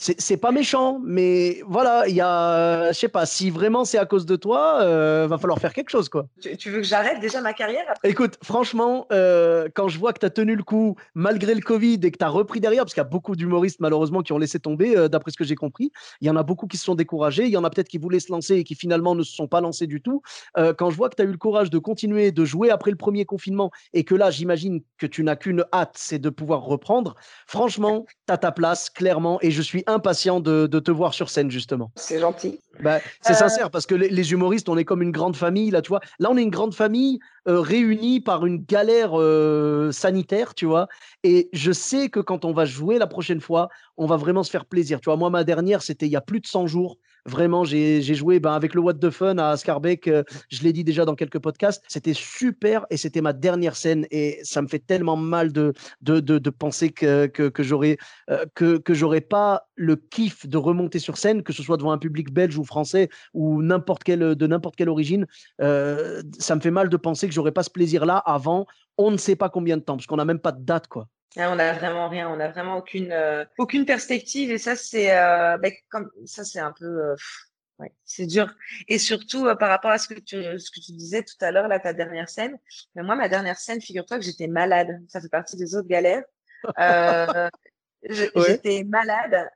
c'est 0.00 0.36
pas 0.36 0.52
méchant, 0.52 1.00
mais 1.04 1.60
voilà, 1.66 2.06
il 2.06 2.14
y 2.14 2.20
a, 2.20 2.92
je 2.92 2.96
sais 2.96 3.08
pas, 3.08 3.26
si 3.26 3.50
vraiment 3.50 3.84
c'est 3.84 3.98
à 3.98 4.06
cause 4.06 4.26
de 4.26 4.36
toi, 4.36 4.80
euh, 4.82 5.26
va 5.28 5.38
falloir 5.38 5.58
faire 5.58 5.72
quelque 5.72 5.90
chose, 5.90 6.08
quoi. 6.08 6.28
Tu, 6.40 6.70
veux 6.70 6.78
que 6.78 6.84
j'arrête 6.84 7.18
déjà 7.18 7.40
ma 7.40 7.52
carrière 7.52 7.82
Écoute, 8.04 8.38
franchement, 8.44 9.06
euh, 9.10 9.68
quand 9.74 9.88
je 9.88 9.98
vois 9.98 10.12
que 10.12 10.20
tu 10.20 10.26
as 10.26 10.30
tenu 10.30 10.54
le 10.54 10.62
coup 10.62 10.94
malgré 11.16 11.52
le 11.52 11.60
Covid 11.60 11.98
et 12.04 12.12
que 12.12 12.18
tu 12.18 12.24
as 12.24 12.28
repris 12.28 12.60
derrière, 12.60 12.84
parce 12.84 12.94
qu'il 12.94 13.00
y 13.00 13.06
a 13.06 13.08
beaucoup 13.08 13.34
d'humoristes 13.34 13.80
malheureusement 13.80 14.22
qui 14.22 14.32
ont 14.32 14.38
laissé 14.38 14.60
tomber, 14.60 14.96
euh, 14.96 15.08
d'après 15.08 15.32
ce 15.32 15.36
que 15.36 15.42
j'ai 15.42 15.56
compris, 15.56 15.90
il 16.20 16.28
y 16.28 16.30
en 16.30 16.36
a 16.36 16.44
beaucoup 16.44 16.68
qui 16.68 16.76
se 16.76 16.84
sont 16.84 16.94
découragés, 16.94 17.46
il 17.46 17.50
y 17.50 17.56
en 17.56 17.64
a 17.64 17.70
peut-être 17.70 17.88
qui 17.88 17.98
voulaient 17.98 18.20
se 18.20 18.30
lancer 18.30 18.54
et 18.54 18.62
qui 18.62 18.76
finalement 18.76 19.16
ne 19.16 19.24
se 19.24 19.34
sont 19.34 19.48
pas 19.48 19.60
lancés 19.60 19.88
du 19.88 20.00
tout. 20.00 20.22
Euh, 20.58 20.72
quand 20.74 20.90
je 20.90 20.96
vois 20.96 21.08
que 21.08 21.16
tu 21.16 21.22
as 21.22 21.24
eu 21.24 21.32
le 21.32 21.38
courage 21.38 21.70
de 21.70 21.78
continuer, 21.78 22.30
de 22.30 22.44
jouer 22.44 22.70
après 22.70 22.92
le 22.92 22.96
premier 22.96 23.24
confinement 23.24 23.72
et 23.92 24.04
que 24.04 24.14
là, 24.14 24.30
j'imagine 24.30 24.80
que 24.96 25.06
tu 25.06 25.24
n'as 25.24 25.34
qu'une 25.34 25.64
hâte, 25.72 25.96
c'est 25.96 26.20
de 26.20 26.30
pouvoir 26.30 26.62
reprendre, 26.62 27.16
franchement, 27.48 28.06
tu 28.28 28.32
as 28.32 28.38
ta 28.38 28.52
place, 28.52 28.90
clairement, 28.90 29.38
et 29.42 29.50
je 29.50 29.60
suis 29.60 29.82
impatient 29.88 30.40
de, 30.40 30.66
te 30.66 30.90
voir 30.90 31.14
sur 31.14 31.30
scène, 31.30 31.50
justement. 31.50 31.90
C'est 31.96 32.20
gentil. 32.20 32.60
Bah, 32.80 33.00
c'est 33.22 33.32
euh, 33.32 33.36
sincère, 33.36 33.70
parce 33.70 33.86
que 33.86 33.94
les, 33.94 34.32
humoristes, 34.32 34.68
on 34.68 34.76
est 34.76 34.84
comme 34.84 35.02
une 35.02 35.10
grande 35.10 35.34
famille, 35.34 35.70
là, 35.70 35.82
tu 35.82 35.88
vois. 35.88 36.00
Là, 36.20 36.28
on 36.30 36.36
est 36.36 36.42
une 36.42 36.50
grande 36.50 36.74
famille 36.74 37.18
euh, 37.48 37.60
réunie 37.60 38.20
par 38.20 38.46
une 38.46 38.64
galère 38.64 39.18
euh, 39.18 39.90
sanitaire, 39.90 40.54
tu 40.54 40.66
vois. 40.66 40.86
Et 41.24 41.48
je 41.52 41.72
sais 41.72 42.08
que 42.08 42.20
quand 42.20 42.44
on 42.44 42.52
va 42.52 42.64
jouer 42.64 42.98
la 42.98 43.06
prochaine 43.06 43.40
fois, 43.40 43.68
on 43.96 44.06
va 44.06 44.16
vraiment 44.16 44.44
se 44.44 44.50
faire 44.50 44.66
plaisir. 44.66 45.00
Tu 45.00 45.06
vois, 45.06 45.16
moi, 45.16 45.30
ma 45.30 45.42
dernière, 45.42 45.82
c'était 45.82 46.06
il 46.06 46.12
y 46.12 46.16
a 46.16 46.20
plus 46.20 46.40
de 46.40 46.46
100 46.46 46.66
jours. 46.66 46.98
Vraiment, 47.28 47.64
j'ai 47.64 48.02
joué 48.02 48.40
ben, 48.40 48.54
avec 48.54 48.74
le 48.74 48.80
What 48.80 48.94
the 48.94 49.10
Fun 49.10 49.38
à 49.38 49.56
Scarbeck. 49.56 50.08
Euh, 50.08 50.22
je 50.48 50.62
l'ai 50.62 50.72
dit 50.72 50.82
déjà 50.82 51.04
dans 51.04 51.14
quelques 51.14 51.38
podcasts. 51.38 51.84
C'était 51.88 52.14
super 52.14 52.86
et 52.90 52.96
c'était 52.96 53.20
ma 53.20 53.32
dernière 53.32 53.76
scène. 53.76 54.06
Et 54.10 54.40
ça 54.42 54.62
me 54.62 54.66
fait 54.66 54.78
tellement 54.78 55.16
mal 55.16 55.52
de, 55.52 55.72
penser 56.50 56.90
que, 56.90 57.26
que, 57.26 57.62
j'aurais 57.62 57.98
euh, 58.30 58.44
que, 58.54 58.78
que 58.78 59.18
pas 59.20 59.68
le 59.74 59.96
kiff 59.96 60.46
de 60.46 60.56
remonter 60.56 60.98
sur 60.98 61.18
scène, 61.18 61.42
que 61.42 61.52
ce 61.52 61.62
soit 61.62 61.76
devant 61.76 61.92
un 61.92 61.98
public 61.98 62.32
belge 62.32 62.56
ou 62.58 62.64
français 62.64 63.08
ou 63.34 63.62
de 63.62 63.66
n'importe 64.46 64.76
quelle 64.76 64.88
origine. 64.88 65.26
Euh, 65.60 66.22
ça 66.38 66.56
me 66.56 66.60
fait 66.60 66.70
mal 66.70 66.88
de 66.88 66.96
penser 66.96 67.28
que 67.28 67.34
j'aurais 67.34 67.52
pas 67.52 67.62
ce 67.62 67.70
plaisir-là 67.70 68.16
avant 68.16 68.66
on 68.98 69.12
ne 69.12 69.16
sait 69.16 69.36
pas 69.36 69.48
combien 69.48 69.76
de 69.76 69.82
temps, 69.82 69.96
parce 69.96 70.06
qu'on 70.06 70.16
n'a 70.16 70.24
même 70.24 70.40
pas 70.40 70.52
de 70.52 70.62
date, 70.62 70.88
quoi. 70.88 71.08
Ah, 71.36 71.50
on 71.52 71.56
n'a 71.56 71.74
vraiment 71.74 72.08
rien, 72.08 72.30
on 72.30 72.36
n'a 72.36 72.48
vraiment 72.48 72.78
aucune 72.78 73.12
euh, 73.12 73.44
aucune 73.58 73.84
perspective 73.84 74.50
et 74.50 74.56
ça 74.58 74.76
c'est 74.76 75.14
euh, 75.16 75.58
ben, 75.58 75.72
comme 75.90 76.10
ça 76.24 76.42
c'est 76.42 76.58
un 76.58 76.72
peu 76.72 76.86
euh, 76.86 77.16
ouais, 77.78 77.92
c'est 78.04 78.26
dur. 78.26 78.52
Et 78.88 78.98
surtout 78.98 79.44
par 79.58 79.68
rapport 79.68 79.90
à 79.90 79.98
ce 79.98 80.08
que 80.08 80.18
tu 80.18 80.36
ce 80.58 80.70
que 80.70 80.80
tu 80.80 80.92
disais 80.92 81.22
tout 81.22 81.36
à 81.42 81.50
l'heure 81.50 81.68
là 81.68 81.78
ta 81.80 81.92
dernière 81.92 82.30
scène 82.30 82.56
mais 82.94 83.02
moi 83.02 83.14
ma 83.14 83.28
dernière 83.28 83.58
scène 83.58 83.80
figure-toi 83.80 84.18
que 84.18 84.24
j'étais 84.24 84.46
malade. 84.46 84.88
Ça 85.08 85.20
fait 85.20 85.28
partie 85.28 85.56
des 85.56 85.74
autres 85.76 85.88
galères. 85.88 86.24
J'étais 88.02 88.84
malade 88.84 89.50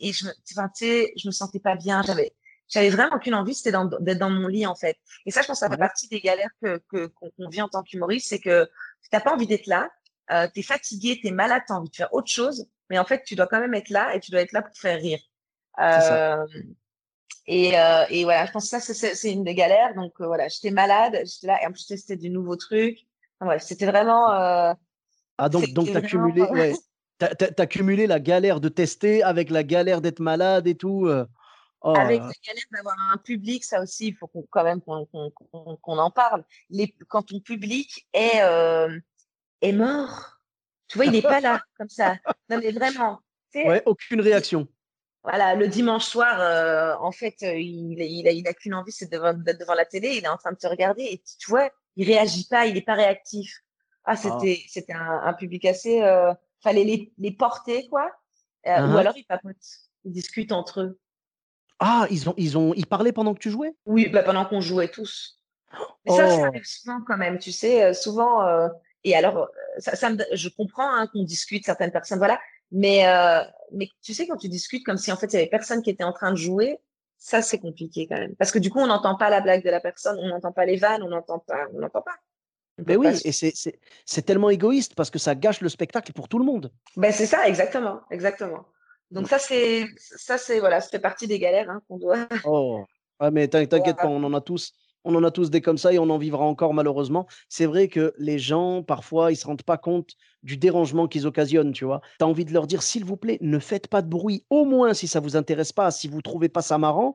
et 0.00 0.12
je 0.12 0.26
enfin 0.52 0.68
tu 0.76 0.86
sais 0.86 1.12
je 1.16 1.28
me 1.28 1.32
sentais 1.32 1.60
pas 1.60 1.76
bien. 1.76 2.02
J'avais 2.02 2.32
j'avais 2.68 2.90
vraiment 2.90 3.14
aucune 3.16 3.34
envie. 3.34 3.54
C'était 3.54 3.76
d'être 4.00 4.18
dans 4.18 4.30
mon 4.30 4.48
lit 4.48 4.66
en 4.66 4.74
fait. 4.74 4.96
Et 5.24 5.30
ça 5.30 5.42
je 5.42 5.46
pense 5.46 5.60
que 5.60 5.66
ça 5.66 5.70
fait 5.70 5.78
partie 5.78 6.08
des 6.08 6.20
galères 6.20 6.50
que 6.60 7.06
qu'on 7.06 7.48
vit 7.48 7.62
en 7.62 7.68
tant 7.68 7.84
qu'humoriste 7.84 8.28
c'est 8.28 8.40
que 8.40 8.64
tu 9.02 9.08
n'as 9.12 9.20
pas 9.20 9.32
envie 9.32 9.46
d'être 9.46 9.66
là 9.66 9.88
euh, 10.30 10.48
tu 10.52 10.60
es 10.60 10.62
fatigué, 10.62 11.18
tu 11.20 11.28
es 11.28 11.32
malade, 11.32 11.62
tu 11.66 11.72
as 11.72 11.76
envie 11.76 11.90
de 11.90 11.96
faire 11.96 12.12
autre 12.12 12.30
chose, 12.30 12.66
mais 12.88 12.98
en 12.98 13.04
fait, 13.04 13.22
tu 13.24 13.34
dois 13.34 13.46
quand 13.46 13.60
même 13.60 13.74
être 13.74 13.90
là 13.90 14.14
et 14.14 14.20
tu 14.20 14.30
dois 14.30 14.40
être 14.40 14.52
là 14.52 14.62
pour 14.62 14.76
faire 14.76 14.98
rire. 14.98 15.20
Euh, 15.78 16.46
et, 17.46 17.78
euh, 17.78 18.04
et, 18.10 18.24
voilà, 18.24 18.46
je 18.46 18.52
pense 18.52 18.70
que 18.70 18.78
ça, 18.78 19.14
c'est 19.14 19.32
une 19.32 19.44
des 19.44 19.54
galères. 19.54 19.94
Donc 19.94 20.12
euh, 20.20 20.26
voilà, 20.26 20.48
j'étais 20.48 20.70
malade, 20.70 21.18
j'étais 21.24 21.46
là, 21.46 21.58
et 21.62 21.66
en 21.66 21.72
plus, 21.72 21.84
c'était 21.84 22.16
du 22.16 22.30
nouveau 22.30 22.56
truc. 22.56 22.98
Enfin, 23.40 23.58
c'était 23.58 23.86
vraiment. 23.86 24.30
Euh, 24.32 24.72
ah, 25.38 25.48
donc, 25.48 25.72
donc 25.72 25.86
tu 25.86 25.96
as 25.96 26.02
cumulé, 26.02 26.42
ouais. 26.42 26.74
as, 27.20 27.66
cumulé 27.66 28.06
la 28.06 28.20
galère 28.20 28.60
de 28.60 28.68
tester 28.68 29.22
avec 29.22 29.50
la 29.50 29.62
galère 29.62 30.00
d'être 30.00 30.20
malade 30.20 30.66
et 30.66 30.74
tout. 30.74 31.08
Oh. 31.82 31.94
Avec 31.96 32.20
la 32.20 32.32
galère 32.46 32.64
d'avoir 32.72 32.96
un 33.14 33.16
public, 33.16 33.64
ça 33.64 33.80
aussi, 33.80 34.08
il 34.08 34.14
faut 34.14 34.30
quand 34.50 34.64
même 34.64 34.82
qu'on 34.82 35.98
en 35.98 36.10
parle. 36.10 36.44
Les, 36.68 36.94
quand 37.08 37.22
ton 37.22 37.40
public 37.40 38.06
est, 38.12 38.42
est 39.62 39.72
mort. 39.72 40.38
Tu 40.88 40.98
vois, 40.98 41.06
il 41.06 41.12
n'est 41.12 41.22
pas 41.22 41.40
là, 41.40 41.62
comme 41.76 41.88
ça. 41.88 42.16
Non, 42.48 42.58
mais 42.58 42.72
vraiment. 42.72 43.20
Ouais, 43.54 43.82
aucune 43.86 44.20
réaction. 44.20 44.68
Voilà, 45.22 45.54
le 45.54 45.68
dimanche 45.68 46.06
soir, 46.06 46.40
euh, 46.40 46.94
en 46.98 47.12
fait, 47.12 47.36
euh, 47.42 47.54
il, 47.54 48.00
il, 48.00 48.26
a, 48.26 48.30
il 48.30 48.48
a 48.48 48.54
qu'une 48.54 48.74
envie, 48.74 48.92
c'est 48.92 49.10
d'être 49.10 49.58
devant 49.58 49.74
la 49.74 49.84
télé, 49.84 50.16
il 50.16 50.24
est 50.24 50.28
en 50.28 50.38
train 50.38 50.52
de 50.52 50.56
te 50.56 50.66
regarder 50.66 51.02
et 51.02 51.22
tu 51.38 51.50
vois, 51.50 51.68
il 51.96 52.06
réagit 52.06 52.46
pas, 52.46 52.66
il 52.66 52.74
n'est 52.74 52.80
pas 52.80 52.94
réactif. 52.94 53.60
Ah, 54.04 54.16
c'était, 54.16 54.60
ah. 54.64 54.68
c'était 54.68 54.92
un, 54.94 55.32
public 55.34 55.66
assez, 55.66 56.02
euh, 56.02 56.32
fallait 56.62 56.84
les, 56.84 57.12
les 57.18 57.32
porter, 57.32 57.86
quoi. 57.88 58.10
Ou 58.64 58.68
uh-huh. 58.68 58.96
alors 58.98 59.16
ils 59.16 59.24
papotent, 59.24 59.56
ils 60.04 60.12
discutent 60.12 60.52
entre 60.52 60.80
eux. 60.80 60.98
Ah, 61.78 62.06
ils 62.10 62.28
ont, 62.28 62.34
ils 62.38 62.56
ont, 62.56 62.72
ils 62.74 62.86
parlaient 62.86 63.12
pendant 63.12 63.34
que 63.34 63.40
tu 63.40 63.50
jouais? 63.50 63.74
Oui, 63.84 64.08
bah, 64.08 64.22
pendant 64.22 64.46
qu'on 64.46 64.62
jouait 64.62 64.88
tous. 64.88 65.38
Mais 66.06 66.16
ça, 66.16 66.30
ça 66.30 66.36
oh. 66.40 66.44
arrive 66.46 66.64
souvent 66.64 67.00
quand 67.06 67.18
même, 67.18 67.38
tu 67.38 67.52
sais, 67.52 67.92
souvent, 67.92 68.40
et 69.04 69.14
alors, 69.14 69.38
euh, 69.38 69.46
ça, 69.78 70.10
je 70.32 70.48
comprends 70.48 70.94
hein, 70.94 71.06
qu'on 71.06 71.22
discute 71.22 71.64
certaines 71.64 71.92
personnes, 71.92 72.18
voilà. 72.18 72.38
Mais, 72.72 73.06
euh, 73.08 73.42
mais 73.72 73.88
tu 74.02 74.14
sais, 74.14 74.26
quand 74.26 74.36
tu 74.36 74.48
discutes 74.48 74.84
comme 74.84 74.98
si 74.98 75.10
en 75.10 75.16
fait 75.16 75.26
il 75.28 75.34
y 75.34 75.38
avait 75.38 75.48
personne 75.48 75.82
qui 75.82 75.90
était 75.90 76.04
en 76.04 76.12
train 76.12 76.30
de 76.30 76.36
jouer, 76.36 76.78
ça 77.18 77.42
c'est 77.42 77.58
compliqué 77.58 78.06
quand 78.06 78.18
même. 78.18 78.36
Parce 78.36 78.52
que 78.52 78.58
du 78.58 78.70
coup, 78.70 78.78
on 78.78 78.86
n'entend 78.86 79.16
pas 79.16 79.30
la 79.30 79.40
blague 79.40 79.64
de 79.64 79.70
la 79.70 79.80
personne, 79.80 80.18
on 80.20 80.28
n'entend 80.28 80.52
pas 80.52 80.66
les 80.66 80.76
vannes, 80.76 81.02
on 81.02 81.08
n'entend 81.08 81.40
pas, 81.40 81.66
on 81.74 81.80
n'entend 81.80 82.02
pas. 82.02 82.16
Ben 82.78 82.96
oui, 82.96 83.08
et 83.24 83.32
c'est 83.32 84.22
tellement 84.22 84.48
égoïste 84.48 84.94
parce 84.94 85.10
que 85.10 85.18
ça 85.18 85.34
gâche 85.34 85.60
le 85.60 85.68
spectacle 85.68 86.12
pour 86.12 86.28
tout 86.28 86.38
le 86.38 86.44
monde. 86.44 86.72
Ben 86.96 87.12
c'est 87.12 87.26
ça, 87.26 87.46
exactement, 87.46 88.00
exactement. 88.10 88.64
Donc 89.10 89.28
ça 89.28 89.38
c'est, 89.38 89.86
ça 89.96 90.38
c'est 90.38 90.60
voilà, 90.60 90.80
ça 90.80 90.88
fait 90.88 91.00
partie 91.00 91.26
des 91.26 91.38
galères 91.38 91.68
hein, 91.68 91.82
qu'on 91.88 91.98
doit. 91.98 92.26
Oh, 92.44 92.84
ah, 93.18 93.30
mais 93.30 93.48
t'inquiète 93.48 93.96
pas, 93.96 94.06
on 94.06 94.22
en 94.22 94.32
a 94.32 94.40
tous 94.40 94.72
On 95.04 95.14
en 95.14 95.24
a 95.24 95.30
tous 95.30 95.50
des 95.50 95.60
comme 95.60 95.78
ça 95.78 95.92
et 95.92 95.98
on 95.98 96.10
en 96.10 96.18
vivra 96.18 96.44
encore 96.44 96.74
malheureusement. 96.74 97.26
C'est 97.48 97.66
vrai 97.66 97.88
que 97.88 98.12
les 98.18 98.38
gens, 98.38 98.82
parfois, 98.82 99.32
ils 99.32 99.36
se 99.36 99.46
rendent 99.46 99.62
pas 99.62 99.78
compte 99.78 100.10
du 100.42 100.56
dérangement 100.56 101.08
qu'ils 101.08 101.26
occasionnent, 101.26 101.72
tu 101.72 101.84
vois. 101.84 102.00
Tu 102.18 102.24
as 102.24 102.28
envie 102.28 102.44
de 102.44 102.52
leur 102.52 102.66
dire, 102.66 102.82
s'il 102.82 103.04
vous 103.04 103.16
plaît, 103.16 103.38
ne 103.40 103.58
faites 103.58 103.88
pas 103.88 104.02
de 104.02 104.08
bruit. 104.08 104.44
Au 104.50 104.64
moins, 104.64 104.94
si 104.94 105.08
ça 105.08 105.20
vous 105.20 105.36
intéresse 105.36 105.72
pas, 105.72 105.90
si 105.90 106.08
vous 106.08 106.22
trouvez 106.22 106.48
pas 106.48 106.62
ça 106.62 106.78
marrant, 106.78 107.14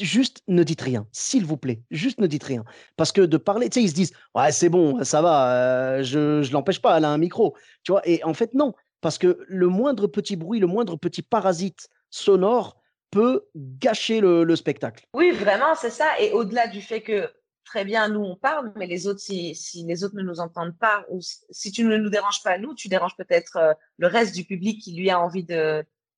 juste 0.00 0.42
ne 0.48 0.62
dites 0.62 0.80
rien, 0.80 1.06
s'il 1.12 1.44
vous 1.44 1.56
plaît. 1.56 1.82
Juste 1.90 2.20
ne 2.20 2.26
dites 2.26 2.44
rien. 2.44 2.64
Parce 2.96 3.12
que 3.12 3.20
de 3.20 3.36
parler, 3.36 3.68
tu 3.68 3.80
sais, 3.80 3.84
ils 3.84 3.90
se 3.90 3.94
disent, 3.94 4.12
ouais, 4.34 4.52
c'est 4.52 4.68
bon, 4.68 5.02
ça 5.04 5.22
va, 5.22 5.52
euh, 5.52 6.02
je 6.02 6.46
ne 6.46 6.52
l'empêche 6.52 6.80
pas, 6.80 6.96
elle 6.96 7.04
a 7.04 7.10
un 7.10 7.18
micro. 7.18 7.54
Tu 7.82 7.92
vois, 7.92 8.06
et 8.08 8.22
en 8.24 8.34
fait, 8.34 8.54
non. 8.54 8.74
Parce 9.00 9.18
que 9.18 9.38
le 9.46 9.68
moindre 9.68 10.06
petit 10.06 10.36
bruit, 10.36 10.58
le 10.58 10.66
moindre 10.66 10.96
petit 10.96 11.22
parasite 11.22 11.88
sonore 12.10 12.76
peut 13.10 13.46
gâcher 13.54 14.20
le, 14.20 14.56
spectacle. 14.56 15.06
Oui, 15.14 15.30
vraiment, 15.30 15.74
c'est 15.74 15.90
ça. 15.90 16.06
Et 16.20 16.32
au-delà 16.32 16.66
du 16.66 16.80
fait 16.80 17.02
que 17.02 17.30
très 17.64 17.84
bien, 17.84 18.08
nous, 18.08 18.20
on 18.20 18.36
parle, 18.36 18.72
mais 18.76 18.86
les 18.86 19.06
autres, 19.06 19.20
si, 19.20 19.54
les 19.86 20.04
autres 20.04 20.16
ne 20.16 20.22
nous 20.22 20.40
entendent 20.40 20.78
pas, 20.78 21.04
ou 21.10 21.20
si 21.20 21.72
tu 21.72 21.84
ne 21.84 21.96
nous 21.96 22.10
déranges 22.10 22.42
pas, 22.42 22.58
nous, 22.58 22.74
tu 22.74 22.88
déranges 22.88 23.16
peut-être 23.16 23.56
euh, 23.56 23.72
le 23.98 24.06
reste 24.06 24.34
du 24.34 24.44
public 24.44 24.80
qui 24.80 24.94
lui 24.94 25.10
a 25.10 25.20
envie 25.20 25.46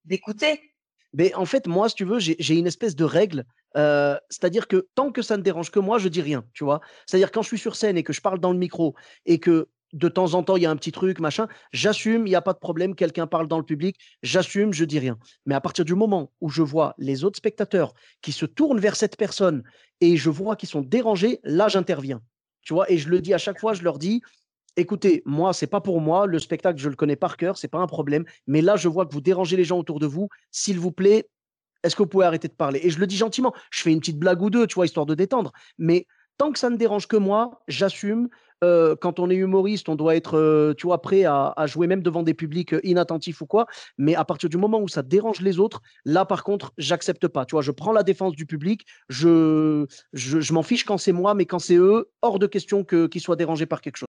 d'écouter. 0.04 0.60
Mais 1.14 1.34
en 1.34 1.46
fait, 1.46 1.66
moi, 1.66 1.88
si 1.88 1.94
tu 1.94 2.04
veux, 2.04 2.18
j'ai 2.18 2.54
une 2.54 2.66
espèce 2.66 2.94
de 2.94 3.04
règle. 3.04 3.44
Euh, 3.76 4.18
c'est-à-dire 4.28 4.66
que 4.68 4.88
tant 4.94 5.10
que 5.10 5.22
ça 5.22 5.36
ne 5.36 5.42
dérange 5.42 5.70
que 5.70 5.78
moi, 5.78 5.98
je 5.98 6.08
dis 6.08 6.22
rien, 6.22 6.44
tu 6.52 6.64
vois. 6.64 6.80
C'est-à-dire 7.06 7.30
quand 7.30 7.42
je 7.42 7.48
suis 7.48 7.58
sur 7.58 7.76
scène 7.76 7.96
et 7.96 8.02
que 8.02 8.12
je 8.12 8.20
parle 8.20 8.40
dans 8.40 8.52
le 8.52 8.58
micro 8.58 8.94
et 9.24 9.38
que 9.38 9.68
de 9.92 10.08
temps 10.08 10.34
en 10.34 10.42
temps, 10.42 10.56
il 10.56 10.62
y 10.62 10.66
a 10.66 10.70
un 10.70 10.76
petit 10.76 10.92
truc, 10.92 11.20
machin, 11.20 11.48
j'assume, 11.72 12.26
il 12.26 12.30
n'y 12.30 12.36
a 12.36 12.42
pas 12.42 12.52
de 12.52 12.58
problème, 12.58 12.94
quelqu'un 12.94 13.26
parle 13.26 13.48
dans 13.48 13.58
le 13.58 13.64
public, 13.64 13.96
j'assume, 14.22 14.72
je 14.72 14.84
dis 14.84 14.98
rien. 14.98 15.18
Mais 15.46 15.54
à 15.54 15.60
partir 15.60 15.84
du 15.84 15.94
moment 15.94 16.32
où 16.40 16.48
je 16.48 16.62
vois 16.62 16.94
les 16.98 17.24
autres 17.24 17.38
spectateurs 17.38 17.94
qui 18.20 18.32
se 18.32 18.46
tournent 18.46 18.80
vers 18.80 18.96
cette 18.96 19.16
personne 19.16 19.62
et 20.00 20.16
je 20.16 20.30
vois 20.30 20.56
qu'ils 20.56 20.68
sont 20.68 20.82
dérangés, 20.82 21.40
là, 21.42 21.68
j'interviens. 21.68 22.20
Tu 22.62 22.74
vois, 22.74 22.90
et 22.90 22.98
je 22.98 23.08
le 23.08 23.20
dis 23.20 23.32
à 23.32 23.38
chaque 23.38 23.60
fois, 23.60 23.72
je 23.72 23.82
leur 23.82 23.98
dis, 23.98 24.20
écoutez, 24.76 25.22
moi, 25.24 25.52
c'est 25.52 25.66
pas 25.66 25.80
pour 25.80 26.00
moi, 26.00 26.26
le 26.26 26.38
spectacle, 26.38 26.78
je 26.78 26.88
le 26.88 26.96
connais 26.96 27.16
par 27.16 27.36
cœur, 27.36 27.56
c'est 27.56 27.68
pas 27.68 27.78
un 27.78 27.86
problème, 27.86 28.24
mais 28.46 28.60
là, 28.60 28.76
je 28.76 28.88
vois 28.88 29.06
que 29.06 29.12
vous 29.12 29.20
dérangez 29.20 29.56
les 29.56 29.64
gens 29.64 29.78
autour 29.78 29.98
de 30.00 30.06
vous, 30.06 30.28
s'il 30.50 30.78
vous 30.78 30.92
plaît, 30.92 31.28
est-ce 31.82 31.96
que 31.96 32.02
vous 32.02 32.08
pouvez 32.08 32.26
arrêter 32.26 32.48
de 32.48 32.52
parler? 32.52 32.80
Et 32.82 32.90
je 32.90 32.98
le 32.98 33.06
dis 33.06 33.16
gentiment, 33.16 33.54
je 33.70 33.82
fais 33.82 33.92
une 33.92 34.00
petite 34.00 34.18
blague 34.18 34.42
ou 34.42 34.50
deux, 34.50 34.66
tu 34.66 34.74
vois, 34.74 34.86
histoire 34.86 35.06
de 35.06 35.14
détendre, 35.14 35.52
mais 35.78 36.06
tant 36.36 36.52
que 36.52 36.58
ça 36.58 36.70
ne 36.70 36.76
dérange 36.76 37.06
que 37.08 37.16
moi, 37.16 37.62
j'assume, 37.68 38.28
euh, 38.64 38.96
quand 38.96 39.20
on 39.20 39.30
est 39.30 39.36
humoriste, 39.36 39.88
on 39.88 39.94
doit 39.94 40.16
être, 40.16 40.36
euh, 40.36 40.74
tu 40.74 40.86
vois, 40.86 41.00
prêt 41.00 41.24
à, 41.24 41.54
jouer 41.66 41.86
même 41.86 42.02
devant 42.02 42.22
des 42.22 42.34
publics 42.34 42.74
euh, 42.74 42.80
inattentifs 42.82 43.40
ou 43.40 43.46
quoi. 43.46 43.66
Mais 43.98 44.14
à 44.14 44.24
partir 44.24 44.48
du 44.48 44.56
moment 44.56 44.80
où 44.80 44.88
ça 44.88 45.02
dérange 45.02 45.40
les 45.40 45.58
autres, 45.58 45.80
là, 46.04 46.24
par 46.24 46.44
contre, 46.44 46.72
j'accepte 46.78 47.28
pas. 47.28 47.44
Tu 47.44 47.52
vois, 47.52 47.62
je 47.62 47.70
prends 47.70 47.92
la 47.92 48.02
défense 48.02 48.34
du 48.34 48.46
public. 48.46 48.86
Je, 49.08 49.86
je, 50.12 50.52
m'en 50.52 50.62
fiche 50.62 50.84
quand 50.84 50.98
c'est 50.98 51.12
moi, 51.12 51.34
mais 51.34 51.46
quand 51.46 51.58
c'est 51.58 51.76
eux, 51.76 52.10
hors 52.22 52.38
de 52.38 52.46
question 52.46 52.84
qu'ils 52.84 53.20
soient 53.20 53.36
dérangés 53.36 53.66
par 53.66 53.80
quelque 53.80 53.96
chose. 53.96 54.08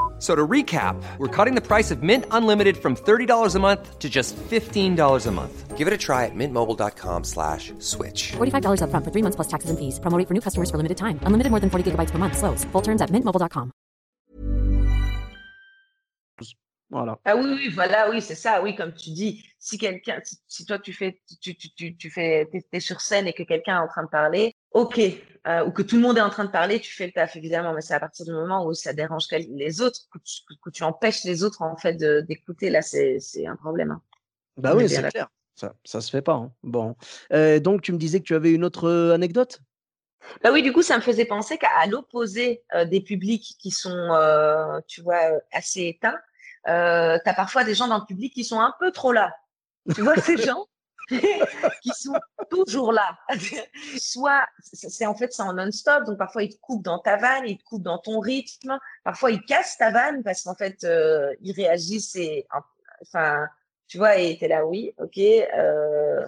So 0.21 0.35
to 0.35 0.47
recap, 0.47 1.01
we're 1.17 1.35
cutting 1.35 1.55
the 1.55 1.65
price 1.65 1.89
of 1.89 2.03
Mint 2.03 2.25
Unlimited 2.29 2.77
from 2.77 2.95
$30 2.95 3.55
a 3.55 3.59
month 3.59 3.97
to 3.97 4.07
just 4.07 4.35
$15 4.37 5.27
a 5.27 5.31
month. 5.31 5.75
Give 5.75 5.87
it 5.87 5.93
a 5.93 5.97
try 5.97 6.27
at 6.27 6.35
mintmobile.com 6.35 7.23
slash 7.23 7.73
switch. 7.79 8.33
$45 8.33 8.83
up 8.83 8.91
front 8.91 9.03
for 9.03 9.09
three 9.09 9.23
months 9.23 9.35
plus 9.35 9.47
taxes 9.47 9.71
and 9.71 9.79
fees. 9.79 9.99
Promoting 9.99 10.27
for 10.27 10.35
new 10.35 10.41
customers 10.41 10.69
for 10.69 10.77
limited 10.77 10.99
time. 10.99 11.19
Unlimited 11.23 11.49
more 11.49 11.59
than 11.59 11.71
40 11.71 11.89
gigabytes 11.89 12.11
per 12.11 12.19
month. 12.19 12.37
Slows. 12.37 12.63
Full 12.65 12.83
terms 12.83 13.01
at 13.01 13.09
mintmobile.com. 13.09 13.71
Voilà. 16.91 17.17
Ah 17.23 17.37
oui, 17.37 17.53
oui, 17.55 17.69
voilà, 17.69 18.09
oui, 18.09 18.21
c'est 18.21 18.35
ça. 18.35 18.61
Oui, 18.61 18.75
comme 18.75 18.93
tu 18.93 19.11
dis, 19.11 19.45
si 19.57 19.77
quelqu'un, 19.77 20.19
si, 20.49 20.65
toi 20.65 20.77
tu 20.77 20.91
fais, 20.91 21.21
tu, 21.41 21.55
tu, 21.55 21.73
tu, 21.73 21.95
tu 21.95 22.09
fais, 22.09 22.49
t'es, 22.69 22.79
sur 22.81 22.99
scène 22.99 23.27
et 23.27 23.33
que 23.33 23.43
quelqu'un 23.43 23.77
est 23.77 23.83
en 23.85 23.87
train 23.87 24.03
de 24.03 24.09
parler, 24.09 24.53
ok, 24.73 24.99
euh, 25.47 25.65
ou 25.65 25.71
que 25.71 25.81
tout 25.81 25.95
le 25.95 26.03
monde 26.03 26.17
est 26.17 26.21
en 26.21 26.29
train 26.29 26.45
de 26.45 26.51
parler, 26.51 26.79
tu 26.79 26.93
fais 26.93 27.07
le 27.07 27.13
taf 27.13 27.35
évidemment, 27.35 27.73
mais 27.73 27.81
c'est 27.81 27.95
à 27.95 27.99
partir 27.99 28.25
du 28.25 28.31
moment 28.31 28.63
où 28.65 28.73
ça 28.73 28.93
dérange 28.93 29.25
les 29.31 29.81
autres, 29.81 30.01
que 30.11 30.19
tu, 30.19 30.41
que 30.63 30.69
tu 30.69 30.83
empêches 30.83 31.23
les 31.23 31.43
autres 31.43 31.63
en 31.63 31.75
fait 31.75 31.95
d'écouter, 32.27 32.69
là, 32.69 32.83
c'est, 32.83 33.17
un 33.47 33.55
problème. 33.55 33.91
Hein. 33.91 34.01
Bah 34.57 34.75
oui, 34.75 34.87
c'est 34.87 35.07
clair. 35.09 35.29
Ça, 35.55 35.73
ça 35.83 35.99
se 35.99 36.11
fait 36.11 36.21
pas. 36.21 36.33
Hein. 36.33 36.51
Bon, 36.63 36.95
euh, 37.33 37.59
donc 37.59 37.81
tu 37.81 37.91
me 37.91 37.97
disais 37.97 38.19
que 38.19 38.25
tu 38.25 38.35
avais 38.35 38.51
une 38.51 38.63
autre 38.63 38.87
euh, 38.87 39.13
anecdote? 39.13 39.61
Bah 40.43 40.51
oui, 40.51 40.61
du 40.61 40.71
coup, 40.71 40.83
ça 40.83 40.95
me 40.95 41.01
faisait 41.01 41.25
penser 41.25 41.57
qu'à 41.57 41.87
l'opposé 41.87 42.63
des 42.87 43.01
publics 43.01 43.55
qui 43.59 43.71
sont, 43.71 44.09
tu 44.87 45.01
vois, 45.01 45.19
assez 45.51 45.87
éteints, 45.87 46.19
tu 46.65 46.71
as 46.71 47.33
parfois 47.35 47.63
des 47.63 47.73
gens 47.73 47.87
dans 47.87 47.97
le 47.97 48.05
public 48.05 48.31
qui 48.31 48.43
sont 48.43 48.59
un 48.59 48.73
peu 48.79 48.91
trop 48.91 49.11
là. 49.11 49.33
Tu 49.95 50.03
vois 50.03 50.15
ces 50.21 50.37
gens? 50.37 50.67
qui 51.81 51.89
sont 51.93 52.19
toujours 52.49 52.91
là. 52.91 53.17
Soit, 53.97 54.45
c'est 54.61 55.05
en 55.05 55.15
fait, 55.15 55.33
c'est 55.33 55.41
en 55.41 55.53
non-stop. 55.53 56.05
Donc, 56.05 56.17
parfois, 56.17 56.43
ils 56.43 56.55
te 56.55 56.59
coupent 56.59 56.83
dans 56.83 56.99
ta 56.99 57.17
vanne, 57.17 57.43
ils 57.47 57.57
te 57.57 57.63
coupent 57.63 57.83
dans 57.83 57.97
ton 57.97 58.19
rythme. 58.19 58.79
Parfois, 59.03 59.31
ils 59.31 59.43
cassent 59.45 59.77
ta 59.77 59.91
vanne 59.91 60.23
parce 60.23 60.43
qu'en 60.43 60.55
fait, 60.55 60.83
euh, 60.83 61.33
ils 61.41 61.53
réagissent 61.53 62.15
et, 62.15 62.47
enfin, 63.01 63.47
tu 63.87 63.97
vois, 63.97 64.17
et 64.17 64.37
t'es 64.37 64.47
là, 64.47 64.65
oui, 64.65 64.93
ok, 64.99 65.17
euh, 65.17 66.25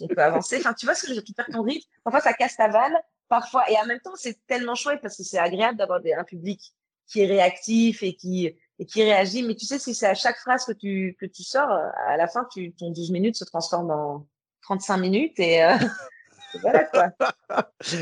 on 0.00 0.06
peut 0.06 0.22
avancer? 0.22 0.58
Enfin, 0.58 0.74
tu 0.74 0.84
vois 0.84 0.94
ce 0.94 1.06
que 1.06 1.14
je 1.14 1.18
veux 1.18 1.24
perds 1.34 1.46
ton 1.50 1.62
rythme. 1.62 1.88
Parfois, 2.02 2.20
ça 2.20 2.34
casse 2.34 2.56
ta 2.56 2.68
vanne. 2.68 2.94
Parfois, 3.28 3.70
et 3.70 3.78
en 3.78 3.86
même 3.86 4.00
temps, 4.00 4.14
c'est 4.16 4.38
tellement 4.46 4.74
chouette 4.74 5.00
parce 5.00 5.16
que 5.16 5.22
c'est 5.22 5.38
agréable 5.38 5.78
d'avoir 5.78 6.00
un 6.18 6.24
public 6.24 6.74
qui 7.06 7.22
est 7.22 7.26
réactif 7.26 8.02
et 8.02 8.14
qui, 8.14 8.54
et 8.78 8.86
qui 8.86 9.02
réagit. 9.02 9.42
Mais 9.42 9.54
tu 9.54 9.66
sais, 9.66 9.78
si 9.78 9.94
c'est 9.94 10.06
à 10.06 10.14
chaque 10.14 10.38
phrase 10.38 10.64
que 10.64 10.72
tu, 10.72 11.16
que 11.20 11.26
tu 11.26 11.42
sors, 11.42 11.70
à 11.70 12.16
la 12.16 12.26
fin, 12.28 12.46
tu, 12.52 12.72
ton 12.72 12.90
12 12.90 13.10
minutes 13.10 13.36
se 13.36 13.44
transforme 13.44 13.90
en 13.90 14.26
35 14.62 14.96
minutes 14.96 15.38
et, 15.38 15.62
euh, 15.62 15.76
voilà 16.62 16.84
quoi. 16.84 17.10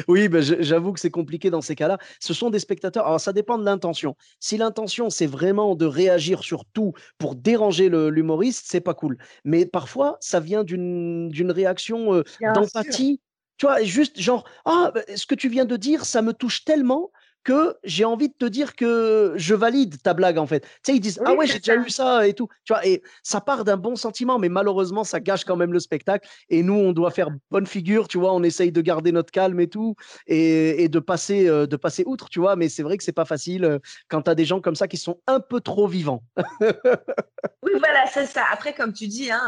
oui, 0.09 0.29
ben, 0.29 0.43
j'avoue 0.43 0.93
que 0.93 1.01
c'est 1.01 1.11
compliqué 1.11 1.51
dans 1.51 1.61
ces 1.61 1.75
cas-là. 1.75 1.99
Ce 2.21 2.35
sont 2.35 2.51
des 2.51 2.59
spectateurs. 2.59 3.07
Alors, 3.07 3.21
ça 3.21 3.33
dépend 3.33 3.59
de 3.59 3.65
l'intention. 3.65 4.17
Si 4.41 4.57
l'intention, 4.57 5.11
c'est 5.11 5.27
vraiment 5.27 5.75
de 5.75 5.87
réagir 5.87 6.43
sur 6.43 6.65
tout 6.65 6.93
pour 7.19 7.35
déranger 7.35 7.89
l'humoriste, 7.89 8.67
c'est 8.69 8.81
pas 8.81 8.95
cool. 8.95 9.19
Mais 9.45 9.67
parfois, 9.67 10.17
ça 10.21 10.41
vient 10.41 10.65
d'une 10.65 11.53
réaction 11.53 12.15
euh, 12.15 12.25
d'empathie. 12.55 13.21
Tu 13.59 13.67
vois, 13.67 13.83
juste 13.83 14.19
genre, 14.19 14.45
ah, 14.65 14.91
ben, 14.95 15.05
ce 15.15 15.27
que 15.27 15.35
tu 15.35 15.49
viens 15.49 15.65
de 15.65 15.77
dire, 15.77 16.05
ça 16.05 16.23
me 16.23 16.33
touche 16.33 16.65
tellement 16.65 17.11
que 17.45 17.77
j'ai 17.85 18.05
envie 18.05 18.29
de 18.29 18.35
te 18.35 18.45
dire 18.45 18.77
que 18.77 19.35
je 19.37 19.55
valide 19.55 20.01
ta 20.03 20.15
blague 20.15 20.39
en 20.39 20.47
fait. 20.47 20.61
Tu 20.61 20.69
sais, 20.85 20.95
ils 20.95 21.01
disent 21.01 21.21
ah 21.25 21.35
ouais 21.35 21.47
j'ai 21.47 21.59
déjà 21.59 21.77
eu 21.77 21.91
ça 21.91 22.27
et 22.27 22.35
tout. 22.35 22.49
Tu 22.65 22.73
vois 22.73 22.87
et 22.87 23.03
ça 23.23 23.41
part 23.41 23.65
d'un 23.65 23.77
bon 23.77 23.97
sentiment, 23.97 24.39
mais 24.39 24.49
malheureusement 24.49 25.05
ça 25.05 25.21
gâche 25.21 25.45
quand 25.45 25.57
même 25.57 25.73
le 25.73 25.81
spectacle. 25.81 26.29
Et 26.49 26.63
nous 26.63 26.75
on 26.75 26.93
doit 26.93 27.11
faire 27.11 27.31
bonne 27.51 27.67
figure, 27.67 28.09
tu 28.09 28.19
vois. 28.19 28.33
On 28.35 28.43
essaye 28.43 28.73
de 28.73 28.81
garder 28.81 29.13
notre 29.13 29.33
calme 29.33 29.61
et 29.61 29.69
tout 29.69 29.95
et, 30.27 30.89
de 30.89 30.99
passer 30.99 31.49
euh, 31.49 31.67
de 31.67 31.77
passer 31.77 32.05
outre, 32.07 32.29
tu 32.29 32.41
vois. 32.41 32.57
Mais 32.57 32.69
c'est 32.69 32.83
vrai 32.83 32.97
que 32.97 33.05
c'est 33.05 33.13
pas 33.13 33.25
facile 33.25 33.65
euh, 33.65 33.79
quand 34.09 34.23
tu 34.23 34.31
as 34.31 34.35
des 34.35 34.45
gens 34.45 34.61
comme 34.61 34.77
ça 34.77 34.89
qui 34.89 34.97
sont 34.97 35.21
un 35.27 35.41
peu 35.41 35.61
trop 35.61 35.87
vivants. 35.87 36.23
oui 36.61 37.73
voilà 37.79 38.07
c'est 38.13 38.27
ça. 38.27 38.45
Après 38.53 38.75
comme 38.75 38.93
tu 38.93 39.09
dis 39.09 39.31
hein, 39.31 39.41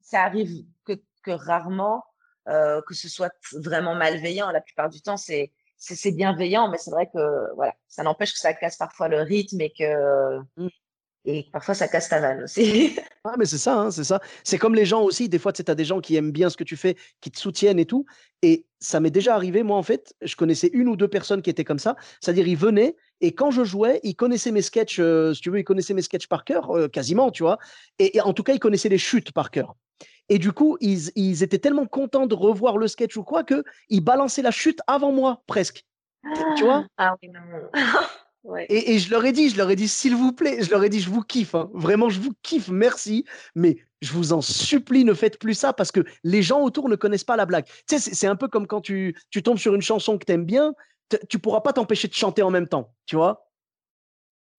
ça 0.00 0.22
arrive 0.22 0.64
que, 0.84 0.92
que 1.22 1.30
rarement 1.30 2.04
euh, 2.48 2.80
que 2.86 2.94
ce 2.94 3.08
soit 3.08 3.32
vraiment 3.52 3.94
malveillant. 3.94 4.50
La 4.50 4.60
plupart 4.60 4.90
du 4.90 5.00
temps 5.00 5.16
c'est 5.16 5.52
c'est 5.82 6.12
bienveillant, 6.12 6.68
mais 6.68 6.78
c'est 6.78 6.90
vrai 6.90 7.08
que 7.12 7.54
voilà, 7.56 7.74
ça 7.88 8.02
n'empêche 8.02 8.32
que 8.32 8.38
ça 8.38 8.54
casse 8.54 8.76
parfois 8.76 9.08
le 9.08 9.20
rythme 9.20 9.60
et 9.60 9.72
que 9.76 10.38
mmh. 10.56 10.68
et 11.24 11.46
parfois 11.52 11.74
ça 11.74 11.88
casse 11.88 12.08
ta 12.08 12.20
vanne 12.20 12.44
aussi. 12.44 12.96
ah 13.24 13.34
mais 13.36 13.46
c'est 13.46 13.58
ça, 13.58 13.76
hein, 13.76 13.90
c'est 13.90 14.04
ça. 14.04 14.20
C'est 14.44 14.58
comme 14.58 14.76
les 14.76 14.84
gens 14.84 15.02
aussi. 15.02 15.28
Des 15.28 15.40
fois, 15.40 15.52
tu 15.52 15.62
as 15.66 15.74
des 15.74 15.84
gens 15.84 16.00
qui 16.00 16.14
aiment 16.14 16.30
bien 16.30 16.50
ce 16.50 16.56
que 16.56 16.62
tu 16.62 16.76
fais, 16.76 16.96
qui 17.20 17.32
te 17.32 17.38
soutiennent 17.38 17.80
et 17.80 17.84
tout. 17.84 18.06
Et 18.42 18.64
ça 18.78 19.00
m'est 19.00 19.10
déjà 19.10 19.34
arrivé. 19.34 19.64
Moi, 19.64 19.76
en 19.76 19.82
fait, 19.82 20.14
je 20.22 20.36
connaissais 20.36 20.70
une 20.72 20.88
ou 20.88 20.94
deux 20.94 21.08
personnes 21.08 21.42
qui 21.42 21.50
étaient 21.50 21.64
comme 21.64 21.80
ça. 21.80 21.96
C'est-à-dire, 22.20 22.46
ils 22.46 22.56
venaient 22.56 22.94
et 23.20 23.34
quand 23.34 23.50
je 23.50 23.64
jouais, 23.64 23.98
ils 24.04 24.14
connaissaient 24.14 24.52
mes 24.52 24.62
sketchs. 24.62 25.00
Euh, 25.00 25.34
si 25.34 25.40
tu 25.40 25.50
veux, 25.50 25.58
ils 25.58 25.64
connaissaient 25.64 25.94
mes 25.94 26.02
sketchs 26.02 26.28
par 26.28 26.44
cœur, 26.44 26.70
euh, 26.70 26.88
quasiment, 26.88 27.32
tu 27.32 27.42
vois. 27.42 27.58
et, 27.98 28.20
en 28.20 28.32
tout 28.32 28.44
cas, 28.44 28.54
ils 28.54 28.60
connaissaient 28.60 28.88
les 28.88 28.98
chutes 28.98 29.32
par 29.32 29.50
cœur. 29.50 29.74
Et 30.28 30.38
du 30.38 30.52
coup, 30.52 30.78
ils, 30.80 31.42
étaient 31.42 31.58
tellement 31.58 31.86
contents 31.86 32.26
de 32.26 32.34
revoir 32.34 32.78
le 32.78 32.88
sketch 32.88 33.16
ou 33.16 33.22
quoi 33.22 33.44
qu'ils 33.44 34.04
balançaient 34.04 34.42
la 34.42 34.50
chute 34.50 34.80
avant 34.86 35.12
moi, 35.12 35.42
presque. 35.46 35.84
tu 36.56 36.64
vois? 36.64 36.86
Ah 36.96 37.16
oui, 37.22 37.28
non. 37.28 37.40
ouais. 38.44 38.66
et, 38.68 38.98
je 38.98 39.10
leur 39.10 39.24
ai 39.24 39.32
dit, 39.32 39.50
je 39.50 39.56
leur 39.56 39.70
ai 39.70 39.76
dit, 39.76 39.88
s'il 39.88 40.14
vous 40.14 40.32
plaît, 40.32 40.62
je 40.62 40.70
leur 40.70 40.84
ai 40.84 40.88
dit, 40.88 41.00
je 41.00 41.10
vous 41.10 41.22
kiffe, 41.22 41.54
hein. 41.54 41.70
vraiment, 41.74 42.08
je 42.08 42.20
vous 42.20 42.32
kiffe, 42.42 42.68
merci, 42.68 43.24
mais 43.54 43.78
je 44.00 44.12
vous 44.12 44.32
en 44.32 44.40
supplie, 44.40 45.04
ne 45.04 45.14
faites 45.14 45.38
plus 45.38 45.54
ça 45.54 45.72
parce 45.72 45.92
que 45.92 46.04
les 46.24 46.42
gens 46.42 46.60
autour 46.62 46.88
ne 46.88 46.96
connaissent 46.96 47.24
pas 47.24 47.36
la 47.36 47.46
blague. 47.46 47.66
Tu 47.88 47.98
sais, 47.98 48.14
c'est 48.14 48.26
un 48.26 48.36
peu 48.36 48.48
comme 48.48 48.66
quand 48.66 48.80
tu, 48.80 49.16
tu 49.30 49.42
tombes 49.42 49.58
sur 49.58 49.74
une 49.74 49.82
chanson 49.82 50.18
que 50.18 50.24
tu 50.24 50.32
aimes 50.32 50.46
bien, 50.46 50.74
tu 51.28 51.38
pourras 51.38 51.60
pas 51.60 51.72
t'empêcher 51.72 52.08
de 52.08 52.14
chanter 52.14 52.42
en 52.42 52.50
même 52.50 52.68
temps, 52.68 52.94
tu 53.06 53.16
vois? 53.16 53.51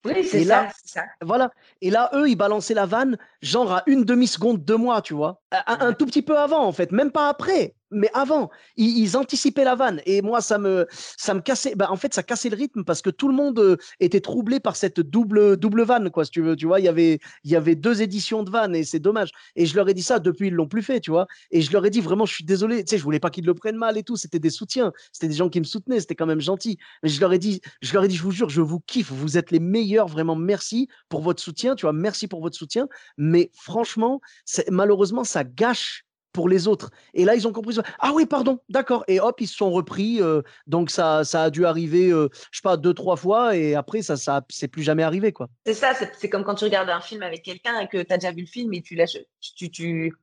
Oui, 0.06 0.26
c'est 0.26 0.44
ça, 0.44 0.70
ça, 0.84 1.04
Voilà. 1.22 1.52
Et 1.82 1.90
là, 1.90 2.10
eux, 2.14 2.30
ils 2.30 2.36
balançaient 2.36 2.74
la 2.74 2.86
vanne, 2.86 3.18
genre 3.42 3.72
à 3.72 3.84
une 3.88 4.04
demi-seconde 4.04 4.64
de 4.66 4.76
moi, 4.76 5.02
tu 5.02 5.14
vois. 5.14 5.42
un, 5.52 5.94
tout 5.94 6.06
petit 6.06 6.22
peu 6.22 6.38
avant, 6.38 6.66
en 6.66 6.72
fait, 6.72 6.92
même 6.92 7.12
pas 7.12 7.30
après 7.30 7.76
mais 7.94 8.10
avant, 8.14 8.50
ils, 8.78 9.16
anticipaient 9.18 9.64
la 9.64 9.76
vanne. 9.76 10.02
Et 10.06 10.22
moi, 10.22 10.42
ça 10.42 10.58
me, 10.58 10.88
ça 10.92 11.34
me 11.34 11.42
cassait. 11.42 11.76
Bah, 11.76 11.88
en 11.90 11.96
fait, 11.96 12.14
ça 12.14 12.24
cassait 12.24 12.50
le 12.50 12.58
rythme 12.58 12.84
parce 12.84 13.02
que 13.02 13.10
tout 13.10 13.28
le 13.28 13.36
monde 13.36 13.60
euh, 13.60 13.78
était 14.00 14.22
troublé 14.22 14.60
par 14.60 14.76
cette 14.76 15.00
double, 15.00 15.58
double 15.58 15.84
vanne, 15.84 16.10
quoi, 16.10 16.26
si 16.26 16.32
tu 16.32 16.42
veux. 16.42 16.56
Tu 16.56 16.66
vois, 16.66 16.80
il 16.80 16.86
y 16.86 16.88
avait, 16.88 17.20
il 17.44 17.52
y 17.52 17.56
avait 17.56 17.76
deux 17.76 18.02
éditions 18.02 18.44
de 18.44 18.50
vanne 18.50 18.76
et 18.76 18.84
c'est 18.84 19.00
dommage. 19.00 19.32
Et 19.56 19.66
je 19.66 19.76
leur 19.76 19.88
ai 19.90 19.94
dit 19.94 20.04
ça 20.04 20.20
depuis, 20.20 20.48
ils 20.48 20.54
l'ont 20.54 20.68
plus 20.68 20.84
fait, 20.84 21.00
tu 21.00 21.12
vois. 21.12 21.28
Et 21.52 21.62
je 21.62 21.72
leur 21.72 21.86
ai 21.86 21.90
dit 21.90 22.02
vraiment, 22.02 22.26
je 22.26 22.34
suis 22.34 22.46
désolé. 22.46 22.84
Tu 22.84 22.92
sais, 22.92 22.98
je 22.98 23.04
voulais 23.04 23.20
pas 23.20 23.30
qu'ils 23.30 23.46
le 23.46 23.54
prennent 23.54 23.78
mal 23.78 23.98
et 23.98 24.04
tout. 24.04 24.16
C'était 24.16 24.40
des 24.40 24.50
soutiens. 24.50 24.92
C'était 25.12 25.28
des 25.28 25.36
gens 25.36 25.50
qui 25.50 25.60
me 25.60 25.66
soutenaient. 25.66 26.00
C'était 26.00 26.16
quand 26.16 26.26
même 26.26 26.42
gentil. 26.42 26.78
Mais 27.04 27.10
je 27.10 27.20
leur 27.20 27.34
ai 27.34 27.40
dit, 27.40 27.62
je 27.82 27.94
leur 27.94 28.04
ai 28.04 28.08
dit, 28.08 28.16
je 28.16 28.24
vous 28.24 28.32
jure, 28.32 28.50
je 28.50 28.62
vous 28.62 28.80
kiffe. 28.80 29.12
Vous 29.12 29.38
êtes 29.38 29.52
les 29.52 29.60
meilleurs. 29.60 30.08
Vraiment, 30.08 30.36
merci 30.36 30.88
pour 31.10 31.22
votre 31.22 31.42
soutien. 31.42 31.76
Tu 31.76 31.86
vois, 31.86 31.94
merci 31.94 32.28
pour 32.28 32.42
votre 32.42 32.58
soutien. 32.58 32.88
Mais 33.18 33.52
franchement, 33.54 34.22
malheureusement, 34.70 35.24
ça 35.24 35.44
gâche 35.44 36.06
pour 36.34 36.50
les 36.50 36.68
autres. 36.68 36.90
Et 37.14 37.24
là, 37.24 37.36
ils 37.36 37.48
ont 37.48 37.54
compris. 37.54 37.78
Ah 38.00 38.12
oui, 38.14 38.26
pardon, 38.26 38.60
d'accord. 38.68 39.06
Et 39.08 39.20
hop, 39.20 39.40
ils 39.40 39.48
se 39.48 39.56
sont 39.56 39.72
repris. 39.72 40.22
Euh, 40.22 40.42
donc 40.68 40.90
ça, 40.90 41.24
ça 41.24 41.44
a 41.44 41.50
dû 41.50 41.66
arriver, 41.66 42.10
euh, 42.10 42.28
je 42.52 42.58
sais 42.58 42.64
pas, 42.64 42.76
deux, 42.76 42.94
trois 42.94 43.16
fois. 43.16 43.56
Et 43.56 43.76
après, 43.76 44.02
ça, 44.02 44.18
ça 44.18 44.44
c'est 44.50 44.68
plus 44.68 44.84
jamais 44.84 45.04
arrivé, 45.04 45.32
quoi. 45.32 45.48
C'est 45.66 45.76
ça. 45.76 45.94
C'est 45.94 46.30
comme 46.30 46.44
quand 46.44 46.56
tu 46.56 46.66
regardes 46.66 46.90
un 46.90 47.00
film 47.00 47.22
avec 47.24 47.44
quelqu'un 47.44 47.80
et 47.80 47.88
que 47.88 48.02
tu 48.02 48.12
as 48.12 48.18
déjà 48.18 48.32
vu 48.32 48.42
le 48.42 48.48
film 48.48 48.74
et 48.74 48.82
tu 48.82 48.96
lâches, 48.96 49.18
tu, 49.56 49.70
tu, 49.70 50.14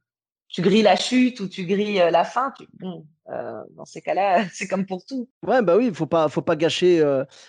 tu 0.49 0.62
grilles 0.62 0.83
la 0.83 0.97
chute 0.97 1.40
ou 1.40 1.49
tu 1.49 1.64
grilles 1.64 2.00
euh, 2.00 2.11
la 2.11 2.25
fin. 2.25 2.52
bon, 2.81 3.07
dans 3.76 3.85
ces 3.85 4.02
cas-là, 4.02 4.45
c'est 4.52 4.67
comme 4.67 4.85
pour 4.87 5.05
tout. 5.05 5.29
Ouais, 5.47 5.62
bah 5.62 5.76
oui, 5.76 5.93
faut 5.95 6.07
pas, 6.07 6.29
faut 6.29 6.43
pas 6.43 6.57
gâcher, 6.57 7.05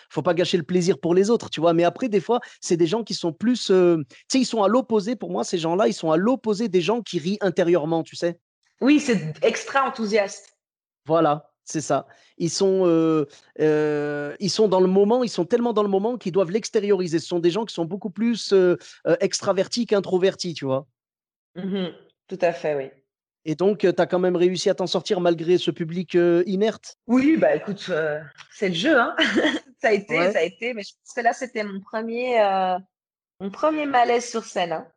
faut 0.09 0.21
pas 0.21 0.35
gâcher 0.35 0.57
le 0.57 0.63
plaisir 0.63 0.99
pour 0.99 1.15
les 1.15 1.31
autres, 1.31 1.49
tu 1.49 1.59
vois. 1.59 1.73
Mais 1.73 1.83
après, 1.83 2.09
des 2.09 2.21
fois, 2.21 2.39
c'est 2.59 2.77
des 2.77 2.85
gens 2.85 3.03
qui 3.03 3.15
sont 3.15 3.33
plus, 3.33 3.65
tu 3.65 4.05
sais, 4.27 4.39
ils 4.39 4.45
sont 4.45 4.61
à 4.61 4.67
l'opposé. 4.67 5.15
Pour 5.15 5.31
moi, 5.31 5.43
ces 5.43 5.57
gens-là, 5.57 5.87
ils 5.87 5.93
sont 5.93 6.11
à 6.11 6.17
l'opposé 6.17 6.69
des 6.69 6.81
gens 6.81 7.01
qui 7.01 7.17
rient 7.17 7.39
intérieurement, 7.41 8.03
tu 8.03 8.15
sais. 8.15 8.37
Oui, 8.81 8.99
c'est 8.99 9.33
extra 9.43 9.87
enthousiaste. 9.87 10.57
Voilà, 11.05 11.51
c'est 11.63 11.81
ça. 11.81 12.07
Ils 12.37 12.49
sont, 12.49 12.85
euh, 12.85 13.27
euh, 13.59 14.35
ils 14.39 14.49
sont 14.49 14.67
dans 14.67 14.81
le 14.81 14.87
moment, 14.87 15.23
ils 15.23 15.29
sont 15.29 15.45
tellement 15.45 15.73
dans 15.73 15.83
le 15.83 15.89
moment 15.89 16.17
qu'ils 16.17 16.31
doivent 16.31 16.51
l'extérioriser. 16.51 17.19
Ce 17.19 17.27
sont 17.27 17.39
des 17.39 17.51
gens 17.51 17.65
qui 17.65 17.73
sont 17.73 17.85
beaucoup 17.85 18.09
plus 18.09 18.53
euh, 18.53 18.77
extravertis 19.19 19.85
qu'introvertis, 19.85 20.53
tu 20.53 20.65
vois. 20.65 20.87
Mmh 21.55 21.87
tout 22.27 22.39
à 22.39 22.53
fait, 22.53 22.75
oui. 22.75 22.89
Et 23.43 23.55
donc, 23.55 23.79
tu 23.79 23.87
as 23.89 24.05
quand 24.05 24.19
même 24.19 24.37
réussi 24.37 24.69
à 24.69 24.73
t'en 24.73 24.87
sortir 24.87 25.19
malgré 25.19 25.57
ce 25.57 25.69
public 25.69 26.17
inerte? 26.45 26.95
Oui, 27.07 27.35
bah 27.35 27.53
écoute, 27.53 27.91
c'est 28.53 28.69
le 28.69 28.73
jeu. 28.73 28.97
Hein 28.97 29.13
ça 29.81 29.89
a 29.89 29.91
été, 29.91 30.15
ça 30.31 30.39
a 30.39 30.43
été. 30.43 30.73
Mais 30.73 30.83
je 30.83 30.93
pense 30.93 31.13
que 31.13 31.19
là, 31.19 31.33
c'était 31.33 31.65
mon 31.65 31.81
premier, 31.81 32.39
mon 33.41 33.49
premier 33.49 33.85
malaise 33.85 34.29
sur 34.29 34.45
scène. 34.45 34.71
Hein. 34.71 34.87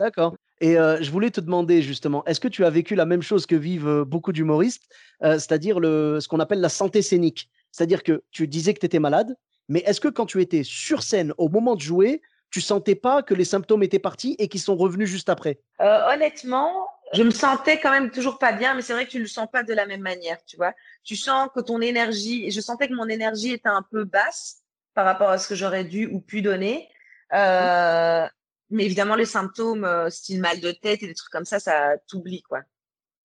D'accord. 0.00 0.34
Et 0.60 0.74
je 0.74 1.10
voulais 1.10 1.30
te 1.30 1.40
demander 1.40 1.80
justement, 1.82 2.24
est-ce 2.26 2.40
que 2.40 2.48
tu 2.48 2.64
as 2.64 2.70
vécu 2.70 2.94
la 2.94 3.06
même 3.06 3.22
chose 3.22 3.46
que 3.46 3.56
vivent 3.56 4.04
beaucoup 4.06 4.32
d'humoristes, 4.32 4.84
c'est-à-dire 5.22 5.76
ce 5.76 6.28
qu'on 6.28 6.40
appelle 6.40 6.60
la 6.60 6.68
santé 6.68 7.02
scénique? 7.02 7.48
C'est-à-dire 7.72 8.02
que 8.02 8.22
tu 8.30 8.46
disais 8.46 8.74
que 8.74 8.80
tu 8.80 8.86
étais 8.86 8.98
malade, 8.98 9.36
mais 9.68 9.80
est-ce 9.86 10.00
que 10.00 10.08
quand 10.08 10.26
tu 10.26 10.42
étais 10.42 10.62
sur 10.62 11.02
scène 11.02 11.32
au 11.38 11.48
moment 11.48 11.76
de 11.76 11.80
jouer, 11.80 12.20
tu 12.50 12.60
sentais 12.60 12.96
pas 12.96 13.22
que 13.22 13.32
les 13.32 13.44
symptômes 13.44 13.82
étaient 13.82 13.98
partis 13.98 14.36
et 14.38 14.48
qu'ils 14.48 14.60
sont 14.60 14.76
revenus 14.76 15.08
juste 15.08 15.28
après? 15.28 15.60
Honnêtement, 15.78 16.88
je 17.12 17.22
me 17.22 17.30
sentais 17.30 17.80
quand 17.80 17.90
même 17.90 18.10
toujours 18.10 18.38
pas 18.38 18.52
bien, 18.52 18.74
mais 18.74 18.82
c'est 18.82 18.92
vrai 18.92 19.06
que 19.06 19.10
tu 19.10 19.18
ne 19.18 19.22
le 19.22 19.28
sens 19.28 19.48
pas 19.52 19.62
de 19.62 19.72
la 19.72 19.86
même 19.86 20.00
manière, 20.00 20.38
tu 20.46 20.56
vois? 20.56 20.74
Tu 21.04 21.16
sens 21.16 21.48
que 21.54 21.60
ton 21.60 21.80
énergie, 21.80 22.50
je 22.50 22.60
sentais 22.60 22.88
que 22.88 22.94
mon 22.94 23.08
énergie 23.08 23.52
était 23.52 23.68
un 23.68 23.82
peu 23.82 24.04
basse 24.04 24.58
par 24.94 25.04
rapport 25.04 25.30
à 25.30 25.38
ce 25.38 25.48
que 25.48 25.54
j'aurais 25.54 25.84
dû 25.84 26.06
ou 26.06 26.20
pu 26.20 26.42
donner. 26.42 26.88
Mmh. 27.32 27.36
Euh, 27.36 28.26
mais 28.70 28.84
évidemment, 28.84 29.16
les 29.16 29.24
symptômes, 29.24 29.84
euh, 29.84 30.10
style 30.10 30.40
mal 30.40 30.60
de 30.60 30.70
tête 30.70 31.02
et 31.02 31.06
des 31.06 31.14
trucs 31.14 31.32
comme 31.32 31.44
ça, 31.44 31.58
ça 31.58 31.96
t'oublie, 32.08 32.42
quoi. 32.42 32.60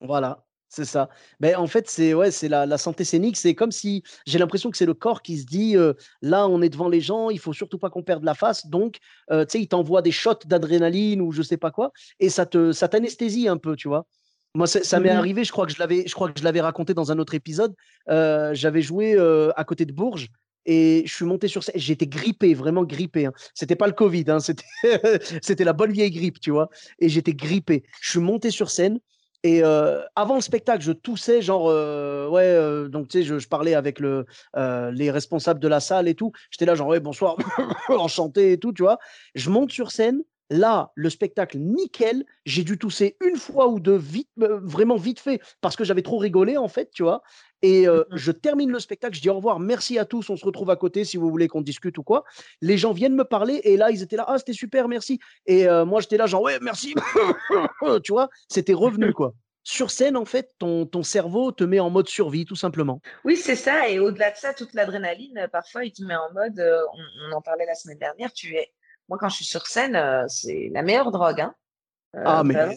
Voilà, 0.02 0.44
c'est 0.70 0.86
ça. 0.86 1.10
Ben, 1.40 1.56
en 1.56 1.68
fait, 1.68 1.90
c'est 1.90 2.14
ouais, 2.14 2.32
c'est 2.32 2.48
la, 2.48 2.66
la, 2.66 2.78
santé 2.78 3.04
scénique. 3.04 3.38
C'est 3.38 3.56
comme 3.56 3.72
si 3.72 4.04
j'ai 4.26 4.40
l'impression 4.40 4.72
que 4.72 4.78
c'est 4.78 4.86
le 4.86 4.94
corps 4.94 5.22
qui 5.22 5.38
se 5.38 5.46
dit 5.46 5.78
euh, 5.78 5.94
là, 6.22 6.48
on 6.48 6.62
est 6.62 6.70
devant 6.70 6.90
les 6.90 7.02
gens, 7.02 7.30
il 7.30 7.40
faut 7.40 7.54
surtout 7.54 7.78
pas 7.78 7.90
qu'on 7.90 8.04
perde 8.04 8.24
la 8.24 8.34
face. 8.34 8.68
Donc, 8.68 8.98
euh, 9.32 9.46
tu 9.46 9.54
sais, 9.54 9.62
il 9.62 9.68
t'envoie 9.68 10.02
des 10.02 10.12
shots 10.12 10.46
d'adrénaline 10.46 11.22
ou 11.22 11.32
je 11.32 11.42
sais 11.42 11.58
pas 11.58 11.72
quoi, 11.72 11.92
et 12.20 12.30
ça 12.30 12.46
te 12.46 12.72
ça 12.72 12.88
t'anesthésie 12.88 13.48
un 13.48 13.58
peu, 13.58 13.76
tu 13.76 13.88
vois. 13.88 14.08
Moi, 14.56 14.68
ça 14.68 15.00
m'est 15.02 15.14
mmh 15.14 15.18
arrivé. 15.18 15.44
Je 15.44 15.52
crois 15.52 15.66
que 15.66 15.74
je 15.74 15.80
l'avais, 15.80 16.08
je 16.08 16.14
crois 16.14 16.32
que 16.32 16.40
je 16.40 16.44
l'avais 16.46 16.62
raconté 16.62 16.94
dans 16.94 17.12
un 17.12 17.20
autre 17.20 17.34
épisode. 17.34 17.76
J'avais 18.08 18.82
joué 18.82 19.20
à 19.56 19.64
côté 19.66 19.86
de 19.86 19.92
Bourges 19.92 20.30
et 20.66 21.04
je 21.06 21.14
suis 21.14 21.26
monté 21.26 21.48
sur 21.48 21.64
scène. 21.64 21.76
J'étais 21.78 22.08
grippé, 22.08 22.54
vraiment 22.54 22.84
grippé. 22.84 23.26
Hein. 23.26 23.34
C'était 23.54 23.76
pas 23.76 23.88
le 23.88 23.94
Covid, 23.94 24.26
hein, 24.28 24.38
c'était 25.42 25.64
la 25.64 25.74
bonne 25.74 25.92
vieille 25.92 26.12
grippe, 26.12 26.40
tu 26.40 26.52
vois. 26.52 26.70
Et 27.00 27.10
j'étais 27.10 27.34
grippé. 27.34 27.84
Je 28.02 28.12
suis 28.12 28.20
monté 28.20 28.52
sur 28.52 28.70
scène. 28.70 29.00
Et 29.44 29.62
avant 29.62 30.34
le 30.34 30.42
spectacle, 30.42 30.84
je 30.84 30.92
toussais, 30.92 31.44
genre, 31.44 31.66
ouais, 32.32 32.90
donc 32.90 33.10
tu 33.10 33.20
sais, 33.20 33.24
je, 33.24 33.38
je, 33.38 33.48
parlais 33.48 33.76
avec 33.76 34.00
le, 34.00 34.26
les 34.56 35.12
responsables 35.12 35.60
de 35.60 35.68
la 35.68 35.80
salle 35.80 36.08
et 36.08 36.16
tout. 36.16 36.32
J'étais 36.50 36.66
là, 36.66 36.74
genre, 36.74 36.88
ouais, 36.88 37.00
bonsoir, 37.00 37.36
enchanté 37.90 38.54
et 38.54 38.58
tout, 38.58 38.74
tu 38.74 38.82
vois. 38.82 38.98
Je 39.36 39.52
monte 39.52 39.72
sur 39.72 39.92
scène, 39.92 40.24
Là, 40.52 40.92
le 40.94 41.10
spectacle, 41.10 41.58
nickel. 41.58 42.24
J'ai 42.46 42.64
dû 42.64 42.78
tousser 42.78 43.18
une 43.26 43.36
fois 43.36 43.68
ou 43.68 43.80
deux, 43.80 43.96
vite, 43.96 44.30
euh, 44.42 44.60
vraiment 44.62 44.96
vite 44.96 45.20
fait, 45.20 45.42
parce 45.62 45.76
que 45.76 45.84
j'avais 45.84 46.04
trop 46.04 46.18
rigolé, 46.18 46.58
en 46.58 46.68
fait, 46.68 46.92
tu 46.92 47.02
vois. 47.02 47.24
Et 47.64 47.88
euh, 47.88 48.04
je 48.12 48.32
termine 48.32 48.70
le 48.70 48.80
spectacle, 48.80 49.16
je 49.16 49.22
dis 49.22 49.30
au 49.30 49.36
revoir, 49.36 49.60
merci 49.60 49.98
à 49.98 50.06
tous, 50.06 50.30
on 50.30 50.38
se 50.38 50.46
retrouve 50.46 50.70
à 50.70 50.76
côté 50.76 51.04
si 51.04 51.18
vous 51.18 51.32
voulez 51.32 51.48
qu'on 51.48 51.62
discute 51.62 51.98
ou 51.98 52.04
quoi. 52.04 52.26
Les 52.62 52.78
gens 52.78 52.92
viennent 52.92 53.16
me 53.16 53.24
parler 53.24 53.60
et 53.64 53.76
là, 53.76 53.90
ils 53.90 54.04
étaient 54.04 54.18
là, 54.18 54.26
ah, 54.28 54.38
c'était 54.38 54.54
super, 54.54 54.88
merci. 54.88 55.20
Et 55.48 55.68
euh, 55.68 55.84
moi, 55.84 56.00
j'étais 56.00 56.18
là, 56.18 56.28
genre, 56.28 56.44
ouais, 56.44 56.60
merci. 56.62 56.94
tu 58.04 58.12
vois, 58.12 58.30
c'était 58.48 58.74
revenu, 58.74 59.14
quoi. 59.14 59.34
Sur 59.64 59.90
scène, 59.90 60.16
en 60.16 60.26
fait, 60.26 60.52
ton, 60.60 60.86
ton 60.86 61.02
cerveau 61.02 61.52
te 61.52 61.64
met 61.64 61.80
en 61.80 61.90
mode 61.90 62.08
survie, 62.08 62.46
tout 62.46 62.56
simplement. 62.56 63.02
Oui, 63.24 63.36
c'est 63.36 63.56
ça. 63.56 63.90
Et 63.90 63.98
au-delà 63.98 64.30
de 64.30 64.38
ça, 64.38 64.54
toute 64.54 64.76
l'adrénaline, 64.76 65.48
parfois, 65.52 65.86
il 65.86 65.92
te 65.92 66.04
met 66.04 66.16
en 66.16 66.32
mode, 66.36 66.60
on, 66.60 67.32
on 67.32 67.36
en 67.36 67.42
parlait 67.42 67.66
la 67.66 67.74
semaine 67.74 67.98
dernière, 67.98 68.32
tu 68.32 68.54
es 68.54 68.75
moi, 69.10 69.18
quand 69.20 69.30
je 69.30 69.36
suis 69.36 69.46
sur 69.46 69.68
scène, 69.68 69.96
euh, 69.96 70.26
c'est 70.28 70.70
la 70.74 70.82
meilleure 70.82 71.12
drogue. 71.12 71.42
Hein. 71.42 71.56
Euh, 72.16 72.24
ah, 72.26 72.44
mais. 72.44 72.76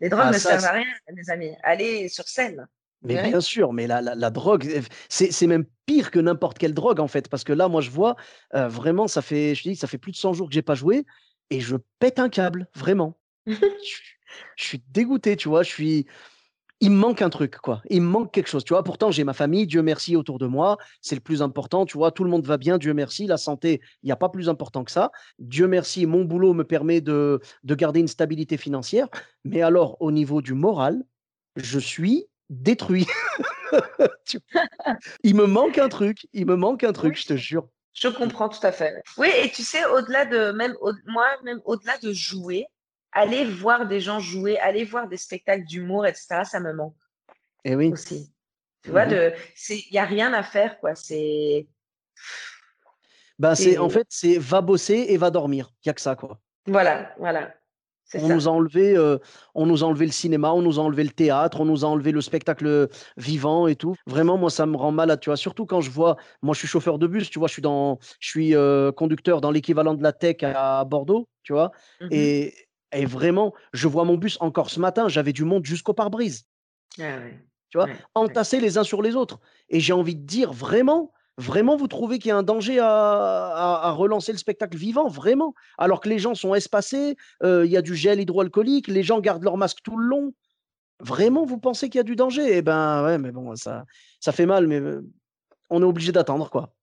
Les 0.00 0.08
drogues 0.08 0.26
ah, 0.26 0.30
ne 0.30 0.38
servent 0.38 0.64
à 0.64 0.72
rien, 0.72 0.86
les 1.12 1.30
amis. 1.30 1.56
Allez 1.64 2.08
sur 2.08 2.28
scène. 2.28 2.68
Mais 3.02 3.20
bien 3.22 3.40
sûr, 3.40 3.72
mais 3.72 3.86
la, 3.86 4.00
la, 4.00 4.30
drogue, 4.30 4.82
c'est 5.08 5.46
même 5.46 5.64
pire 5.86 6.10
que 6.10 6.18
n'importe 6.18 6.58
quelle 6.58 6.74
drogue, 6.74 7.00
en 7.00 7.08
fait. 7.08 7.28
Parce 7.28 7.44
que 7.44 7.52
là, 7.52 7.68
moi, 7.68 7.80
je 7.80 7.90
vois, 7.90 8.16
euh, 8.54 8.68
vraiment, 8.68 9.06
ça 9.06 9.22
fait, 9.22 9.54
je 9.54 9.62
dis, 9.62 9.76
ça 9.76 9.86
fait 9.86 9.98
plus 9.98 10.12
de 10.12 10.16
100 10.16 10.32
jours 10.34 10.48
que 10.48 10.54
j'ai 10.54 10.62
pas 10.62 10.74
joué 10.74 11.04
et 11.50 11.60
je 11.60 11.76
pète 11.98 12.18
un 12.18 12.28
câble, 12.28 12.68
vraiment. 12.74 13.18
je, 13.46 13.54
je, 14.56 14.64
suis 14.64 14.82
dégoûté, 14.88 15.36
tu 15.36 15.48
vois. 15.48 15.62
Je 15.62 15.70
suis 15.70 16.06
il 16.80 16.90
me 16.90 16.96
manque 16.96 17.22
un 17.22 17.30
truc, 17.30 17.56
quoi. 17.58 17.82
Il 17.90 18.02
me 18.02 18.06
manque 18.06 18.32
quelque 18.32 18.48
chose, 18.48 18.64
tu 18.64 18.72
vois. 18.72 18.84
Pourtant, 18.84 19.10
j'ai 19.10 19.24
ma 19.24 19.32
famille, 19.32 19.66
Dieu 19.66 19.82
merci, 19.82 20.14
autour 20.14 20.38
de 20.38 20.46
moi. 20.46 20.78
C'est 21.00 21.16
le 21.16 21.20
plus 21.20 21.42
important, 21.42 21.84
tu 21.86 21.98
vois. 21.98 22.12
Tout 22.12 22.24
le 22.24 22.30
monde 22.30 22.46
va 22.46 22.56
bien, 22.56 22.78
Dieu 22.78 22.94
merci. 22.94 23.26
La 23.26 23.36
santé, 23.36 23.80
il 24.02 24.06
n'y 24.06 24.12
a 24.12 24.16
pas 24.16 24.28
plus 24.28 24.48
important 24.48 24.84
que 24.84 24.92
ça. 24.92 25.10
Dieu 25.38 25.66
merci, 25.66 26.06
mon 26.06 26.24
boulot 26.24 26.54
me 26.54 26.64
permet 26.64 27.00
de, 27.00 27.40
de 27.64 27.74
garder 27.74 28.00
une 28.00 28.08
stabilité 28.08 28.56
financière. 28.56 29.08
Mais 29.44 29.62
alors, 29.62 29.96
au 30.00 30.12
niveau 30.12 30.40
du 30.40 30.54
moral, 30.54 31.02
je 31.56 31.78
suis 31.78 32.26
détruit. 32.48 33.06
il 35.24 35.34
me 35.34 35.46
manque 35.46 35.78
un 35.78 35.88
truc, 35.88 36.28
il 36.32 36.46
me 36.46 36.56
manque 36.56 36.84
un 36.84 36.92
truc, 36.92 37.18
je 37.20 37.26
te 37.26 37.36
jure. 37.36 37.68
Je 37.92 38.08
comprends 38.08 38.48
tout 38.48 38.64
à 38.64 38.70
fait. 38.70 39.02
Oui, 39.16 39.28
et 39.42 39.50
tu 39.50 39.62
sais, 39.62 39.84
au-delà 39.86 40.24
de 40.24 40.52
même, 40.52 40.74
moi, 41.06 41.26
même 41.42 41.60
au-delà 41.64 41.98
de 41.98 42.12
jouer, 42.12 42.66
aller 43.12 43.44
voir 43.44 43.86
des 43.86 44.00
gens 44.00 44.20
jouer, 44.20 44.58
aller 44.58 44.84
voir 44.84 45.08
des 45.08 45.16
spectacles 45.16 45.64
d'humour, 45.64 46.06
etc., 46.06 46.42
ça 46.44 46.60
me 46.60 46.72
manque. 46.72 46.94
Et 47.64 47.72
eh 47.72 47.76
oui. 47.76 47.92
Aussi. 47.92 48.32
Tu 48.84 48.90
vois, 48.90 49.06
mmh 49.06 49.32
il 49.70 49.92
n'y 49.92 49.98
a 49.98 50.04
rien 50.04 50.32
à 50.32 50.42
faire, 50.42 50.78
quoi. 50.78 50.94
C'est. 50.94 51.66
Bah, 53.38 53.54
c'est 53.54 53.78
en 53.78 53.88
fait, 53.88 54.06
c'est 54.08 54.38
va 54.38 54.60
bosser 54.60 55.06
et 55.08 55.16
va 55.16 55.30
dormir. 55.30 55.72
Il 55.84 55.88
n'y 55.88 55.90
a 55.90 55.94
que 55.94 56.00
ça, 56.00 56.16
quoi. 56.16 56.40
Voilà, 56.66 57.14
voilà. 57.18 57.54
On 58.14 58.28
nous, 58.28 58.48
a 58.48 58.50
enlevé, 58.50 58.96
euh, 58.96 59.18
on 59.54 59.66
nous 59.66 59.84
a 59.84 59.86
enlevé 59.86 60.06
le 60.06 60.12
cinéma, 60.12 60.52
on 60.52 60.62
nous 60.62 60.80
a 60.80 60.82
enlevé 60.82 61.04
le 61.04 61.10
théâtre, 61.10 61.60
on 61.60 61.66
nous 61.66 61.84
a 61.84 61.88
enlevé 61.88 62.10
le 62.10 62.22
spectacle 62.22 62.88
vivant 63.18 63.66
et 63.66 63.76
tout. 63.76 63.96
Vraiment, 64.06 64.38
moi, 64.38 64.48
ça 64.48 64.64
me 64.64 64.76
rend 64.76 64.92
malade, 64.92 65.20
tu 65.20 65.28
vois. 65.28 65.36
Surtout 65.36 65.66
quand 65.66 65.82
je 65.82 65.90
vois, 65.90 66.16
moi, 66.40 66.54
je 66.54 66.60
suis 66.60 66.68
chauffeur 66.68 66.98
de 66.98 67.06
bus, 67.06 67.28
tu 67.28 67.38
vois, 67.38 67.48
je 67.48 67.52
suis, 67.52 67.62
dans, 67.62 67.98
je 68.18 68.28
suis 68.28 68.54
euh, 68.56 68.92
conducteur 68.92 69.42
dans 69.42 69.50
l'équivalent 69.50 69.92
de 69.92 70.02
la 70.02 70.12
tech 70.12 70.36
à 70.42 70.84
Bordeaux, 70.86 71.28
tu 71.42 71.52
vois. 71.52 71.70
Mmh 72.00 72.08
et, 72.10 72.54
et 72.92 73.04
vraiment, 73.04 73.54
je 73.72 73.88
vois 73.88 74.04
mon 74.04 74.16
bus 74.16 74.38
encore 74.40 74.70
ce 74.70 74.80
matin, 74.80 75.08
j'avais 75.08 75.32
du 75.32 75.44
monde 75.44 75.64
jusqu'au 75.64 75.92
pare-brise. 75.92 76.46
Ah 77.00 77.18
tu 77.70 77.76
vois, 77.76 77.88
entassés 78.14 78.60
les 78.60 78.78
uns 78.78 78.84
sur 78.84 79.02
les 79.02 79.14
autres. 79.14 79.40
Et 79.68 79.78
j'ai 79.78 79.92
envie 79.92 80.14
de 80.14 80.24
dire, 80.24 80.52
vraiment, 80.52 81.12
vraiment, 81.36 81.76
vous 81.76 81.86
trouvez 81.86 82.18
qu'il 82.18 82.30
y 82.30 82.32
a 82.32 82.36
un 82.36 82.42
danger 82.42 82.78
à, 82.80 83.90
relancer 83.94 84.32
le 84.32 84.38
spectacle 84.38 84.76
vivant? 84.76 85.08
Vraiment? 85.08 85.54
Alors 85.76 86.00
que 86.00 86.08
les 86.08 86.18
gens 86.18 86.34
sont 86.34 86.54
espacés, 86.54 87.16
euh, 87.42 87.66
il 87.66 87.70
y 87.70 87.76
a 87.76 87.82
du 87.82 87.94
gel 87.94 88.20
hydroalcoolique, 88.20 88.88
les 88.88 89.02
gens 89.02 89.20
gardent 89.20 89.44
leur 89.44 89.58
masque 89.58 89.80
tout 89.82 89.98
le 89.98 90.06
long. 90.06 90.32
Vraiment, 91.00 91.44
vous 91.44 91.58
pensez 91.58 91.90
qu'il 91.90 91.98
y 91.98 92.00
a 92.00 92.04
du 92.04 92.16
danger? 92.16 92.56
Eh 92.56 92.62
ben, 92.62 93.04
ouais, 93.04 93.18
mais 93.18 93.32
bon, 93.32 93.54
ça, 93.54 93.84
ça 94.18 94.32
fait 94.32 94.46
mal, 94.46 94.66
mais 94.66 94.80
euh, 94.80 95.02
on 95.68 95.82
est 95.82 95.86
obligé 95.86 96.10
d'attendre, 96.10 96.48
quoi. 96.48 96.74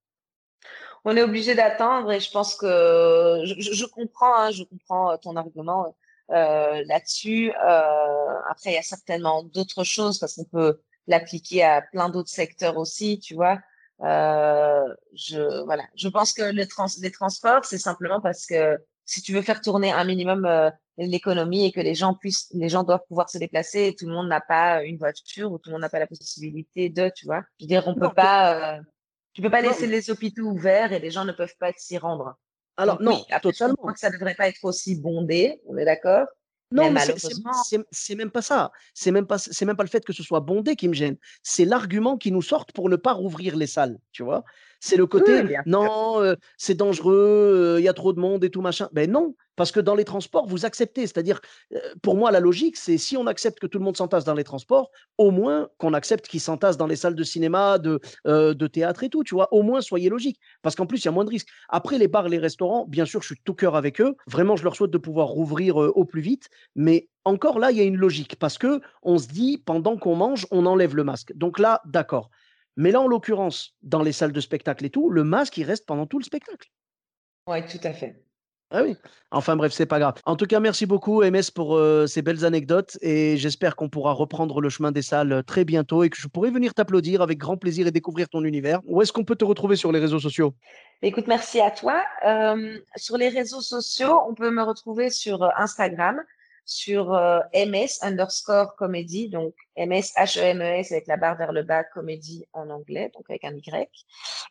On 1.05 1.15
est 1.15 1.23
obligé 1.23 1.55
d'attendre 1.55 2.11
et 2.11 2.19
je 2.19 2.31
pense 2.31 2.55
que 2.55 3.41
je, 3.45 3.73
je 3.73 3.85
comprends, 3.85 4.35
hein, 4.35 4.51
je 4.51 4.63
comprends 4.63 5.17
ton 5.17 5.35
argument 5.35 5.95
euh, 6.31 6.83
là-dessus. 6.87 7.51
Euh, 7.51 8.39
après, 8.49 8.71
il 8.71 8.73
y 8.73 8.77
a 8.77 8.81
certainement 8.81 9.43
d'autres 9.43 9.83
choses 9.83 10.19
parce 10.19 10.35
qu'on 10.35 10.45
peut 10.45 10.81
l'appliquer 11.07 11.63
à 11.63 11.81
plein 11.81 12.09
d'autres 12.09 12.29
secteurs 12.29 12.77
aussi, 12.77 13.19
tu 13.19 13.35
vois. 13.35 13.59
Euh, 14.01 14.93
je 15.13 15.63
voilà, 15.63 15.83
je 15.95 16.09
pense 16.09 16.33
que 16.33 16.41
le 16.41 16.67
trans 16.67 16.87
les 17.01 17.11
transports, 17.11 17.63
c'est 17.63 17.77
simplement 17.77 18.19
parce 18.19 18.45
que 18.45 18.77
si 19.05 19.21
tu 19.21 19.31
veux 19.31 19.41
faire 19.41 19.61
tourner 19.61 19.91
un 19.91 20.03
minimum 20.03 20.45
euh, 20.45 20.69
l'économie 20.97 21.65
et 21.65 21.71
que 21.71 21.79
les 21.79 21.95
gens 21.95 22.13
puissent, 22.13 22.49
les 22.53 22.69
gens 22.69 22.83
doivent 22.83 23.05
pouvoir 23.07 23.29
se 23.29 23.37
déplacer, 23.37 23.87
et 23.87 23.95
tout 23.95 24.07
le 24.07 24.13
monde 24.13 24.27
n'a 24.27 24.41
pas 24.41 24.83
une 24.83 24.97
voiture 24.97 25.51
ou 25.51 25.59
tout 25.59 25.69
le 25.69 25.73
monde 25.73 25.81
n'a 25.81 25.89
pas 25.89 25.99
la 25.99 26.07
possibilité 26.07 26.89
de, 26.89 27.11
tu 27.15 27.25
vois. 27.25 27.43
Je 27.59 27.65
veux 27.65 27.67
dire, 27.67 27.83
on 27.87 27.95
peut 27.95 28.13
pas, 28.13 28.77
euh, 28.77 28.81
tu 29.35 29.41
peux 29.41 29.51
pas 29.51 29.61
laisser 29.61 29.85
les 29.85 30.09
hôpitaux 30.09 30.43
ouverts 30.43 30.93
et 30.93 30.99
les 30.99 31.11
gens 31.11 31.25
ne 31.25 31.33
peuvent 31.33 31.55
pas 31.59 31.71
s'y 31.75 31.97
rendre. 31.97 32.37
Alors 32.77 33.01
non, 33.01 33.23
totalement. 33.41 33.73
Je 33.73 33.81
crois 33.81 33.93
que 33.93 33.99
ça 33.99 34.09
devrait 34.09 34.33
pas 34.33 34.47
être 34.47 34.63
aussi 34.63 34.95
bondé, 34.95 35.61
on 35.67 35.77
est 35.77 35.85
d'accord. 35.85 36.25
Non, 36.71 36.89
mais, 36.91 37.01
c'est 37.91 38.15
même 38.15 38.31
pas 38.31 38.41
ça. 38.41 38.71
C'est 38.93 39.11
même 39.11 39.27
pas, 39.27 39.37
c'est 39.37 39.65
même 39.65 39.77
pas 39.77 39.83
le 39.83 39.89
fait 39.89 40.03
que 40.03 40.13
ce 40.13 40.23
soit 40.23 40.39
bondé 40.39 40.75
qui 40.75 40.87
me 40.87 40.93
gêne. 40.93 41.17
C'est 41.43 41.63
l'argument 41.63 42.17
qui 42.17 42.31
nous 42.31 42.41
sort 42.41 42.65
pour 42.65 42.89
ne 42.89 42.95
pas 42.95 43.13
rouvrir 43.13 43.55
les 43.55 43.67
salles, 43.67 43.99
tu 44.11 44.23
vois. 44.23 44.43
C'est 44.79 44.97
le 44.97 45.07
côté 45.07 45.43
non, 45.65 46.21
euh, 46.21 46.35
c'est 46.57 46.75
dangereux, 46.75 47.77
il 47.79 47.83
y 47.83 47.88
a 47.88 47.93
trop 47.93 48.13
de 48.13 48.19
monde 48.19 48.43
et 48.43 48.49
tout 48.49 48.61
machin. 48.61 48.89
Ben 48.91 49.09
non, 49.09 49.35
parce 49.55 49.71
que 49.71 49.79
dans 49.79 49.95
les 49.95 50.03
transports, 50.03 50.47
vous 50.47 50.65
acceptez. 50.65 51.01
C'est-à-dire, 51.01 51.39
euh, 51.73 51.79
pour 52.01 52.15
moi, 52.15 52.31
la 52.31 52.39
logique, 52.39 52.77
c'est 52.77 52.97
si 52.97 53.17
on 53.17 53.27
accepte 53.27 53.59
que 53.59 53.67
tout 53.67 53.79
le 53.79 53.85
monde 53.85 53.97
s'entasse 53.97 54.25
dans 54.25 54.33
les 54.33 54.43
transports, 54.43 54.91
au 55.17 55.31
moins 55.31 55.69
qu'on 55.77 55.93
accepte 55.93 56.27
qu'ils 56.27 56.41
s'entassent 56.41 56.77
dans 56.77 56.88
les 56.88 56.95
salles 56.95 57.15
de 57.15 57.23
cinéma, 57.23 57.77
de, 57.77 57.99
euh, 58.27 58.53
de 58.53 58.67
théâtre 58.67 59.03
et 59.03 59.09
tout, 59.09 59.23
tu 59.23 59.35
vois. 59.35 59.53
Au 59.53 59.63
moins, 59.63 59.81
soyez 59.81 60.09
logique. 60.09 60.39
Parce 60.61 60.75
qu'en 60.75 60.85
plus, 60.85 60.99
il 61.03 61.05
y 61.05 61.09
a 61.09 61.11
moins 61.11 61.25
de 61.25 61.29
risques. 61.29 61.49
Après, 61.69 61.97
les 61.97 62.07
bars, 62.07 62.29
les 62.29 62.39
restaurants, 62.39 62.85
bien 62.88 63.05
sûr, 63.05 63.21
je 63.21 63.27
suis 63.27 63.41
tout 63.43 63.55
cœur 63.55 63.75
avec 63.75 64.01
eux. 64.01 64.15
Vraiment, 64.27 64.55
je 64.55 64.63
leur 64.63 64.75
souhaite 64.75 64.91
de 64.91 64.97
pouvoir 64.97 65.27
rouvrir 65.27 65.77
au 65.77 66.05
plus 66.05 66.21
vite. 66.21 66.49
Mais 66.75 67.09
encore 67.23 67.59
là, 67.59 67.71
il 67.71 67.77
y 67.77 67.81
a 67.81 67.83
une 67.83 67.97
logique. 67.97 68.35
Parce 68.38 68.57
que 68.57 68.81
on 69.03 69.17
se 69.17 69.27
dit, 69.27 69.61
pendant 69.65 69.97
qu'on 69.97 70.15
mange, 70.15 70.45
on 70.51 70.65
enlève 70.65 70.95
le 70.95 71.03
masque. 71.03 71.33
Donc 71.35 71.59
là, 71.59 71.81
d'accord. 71.85 72.29
Mais 72.77 72.91
là, 72.91 73.01
en 73.01 73.07
l'occurrence, 73.07 73.75
dans 73.81 74.03
les 74.03 74.11
salles 74.11 74.31
de 74.31 74.41
spectacle 74.41 74.85
et 74.85 74.89
tout, 74.89 75.09
le 75.09 75.23
masque, 75.23 75.57
il 75.57 75.63
reste 75.63 75.85
pendant 75.85 76.05
tout 76.05 76.19
le 76.19 76.25
spectacle. 76.25 76.69
Oui, 77.47 77.65
tout 77.65 77.79
à 77.83 77.93
fait. 77.93 78.25
Ah 78.71 78.81
oui. 78.81 78.97
Enfin 79.29 79.55
bref, 79.55 79.71
c'est 79.73 79.85
pas 79.85 79.99
grave. 79.99 80.15
En 80.25 80.35
tout 80.35 80.47
cas, 80.47 80.59
merci 80.59 80.88
beaucoup 80.88 81.23
MS 81.23 81.51
pour 81.53 81.75
euh, 81.75 82.07
ces 82.07 82.23
belles 82.23 82.43
anecdotes 82.45 82.97
et 83.01 83.38
j'espère 83.38 83.75
qu'on 83.75 83.89
pourra 83.89 84.11
reprendre 84.11 84.59
le 84.59 84.69
chemin 84.69 84.91
des 84.91 85.03
salles 85.03 85.31
euh, 85.31 85.41
très 85.43 85.65
bientôt 85.65 86.03
et 86.03 86.09
que 86.09 86.17
je 86.17 86.27
pourrai 86.27 86.49
venir 86.49 86.73
t'applaudir 86.73 87.21
avec 87.21 87.38
grand 87.38 87.57
plaisir 87.57 87.85
et 87.85 87.91
découvrir 87.91 88.27
ton 88.27 88.43
univers. 88.43 88.81
Où 88.85 89.01
est-ce 89.03 89.13
qu'on 89.13 89.23
peut 89.23 89.35
te 89.35 89.45
retrouver 89.45 89.75
sur 89.75 89.91
les 89.91 89.99
réseaux 89.99 90.19
sociaux? 90.19 90.55
Écoute, 91.03 91.27
merci 91.27 91.61
à 91.61 91.69
toi. 91.69 92.03
Euh, 92.25 92.79
sur 92.95 93.17
les 93.17 93.29
réseaux 93.29 93.61
sociaux, 93.61 94.19
on 94.27 94.33
peut 94.33 94.49
me 94.49 94.63
retrouver 94.63 95.11
sur 95.11 95.47
Instagram 95.57 96.19
sur 96.65 97.13
euh, 97.13 97.39
MS 97.54 97.99
underscore 98.01 98.75
comédie, 98.75 99.30
donc 99.30 99.54
MS 99.78 100.13
H-E-M-E-S 100.17 100.91
avec 100.91 101.08
la 101.08 101.17
barre 101.17 101.38
vers 101.38 101.51
le 101.54 101.63
bas, 101.63 101.84
comédie 101.84 102.45
en 102.54 102.69
anglais, 102.69 103.12
donc 103.15 103.25
avec 103.30 103.45
un 103.45 103.56
Y. 103.56 103.89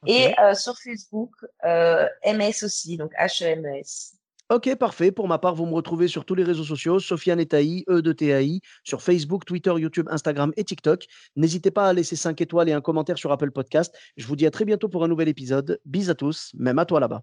Et 0.07 0.39
euh, 0.41 0.55
sur 0.55 0.79
Facebook, 0.79 1.33
euh, 1.65 2.07
MS 2.25 2.65
aussi, 2.65 2.97
donc 2.97 3.13
H-E-M-E-S. 3.19 4.15
Ok, 4.51 4.75
parfait. 4.77 5.11
Pour 5.11 5.27
ma 5.27 5.39
part, 5.39 5.55
vous 5.55 5.65
me 5.65 5.75
retrouvez 5.75 6.07
sur 6.07 6.27
tous 6.27 6.35
les 6.35 6.45
réseaux 6.45 6.65
sociaux, 6.65 7.01
Sofiane 7.01 7.41
Etaï, 7.41 7.83
E 7.89 8.03
de 8.03 8.13
TAI, 8.13 8.61
sur 8.85 9.03
Facebook, 9.03 9.47
Twitter, 9.47 9.73
YouTube, 9.77 10.07
Instagram 10.11 10.53
et 10.57 10.65
TikTok. 10.65 11.07
N'hésitez 11.35 11.71
pas 11.71 11.89
à 11.89 11.93
laisser 11.95 12.15
5 12.15 12.39
étoiles 12.43 12.69
et 12.69 12.73
un 12.73 12.83
commentaire 12.83 13.17
sur 13.17 13.33
Apple 13.33 13.53
Podcast. 13.53 13.97
Je 14.19 14.27
vous 14.27 14.37
dis 14.37 14.47
à 14.47 14.51
très 14.51 14.67
bientôt 14.67 14.91
pour 14.91 15.03
un 15.03 15.09
nouvel 15.09 15.29
épisode. 15.29 15.81
Bis 15.87 16.11
à 16.11 16.15
tous, 16.15 16.53
même 16.55 16.79
à 16.79 16.85
toi 16.85 17.01
là-bas. 17.01 17.23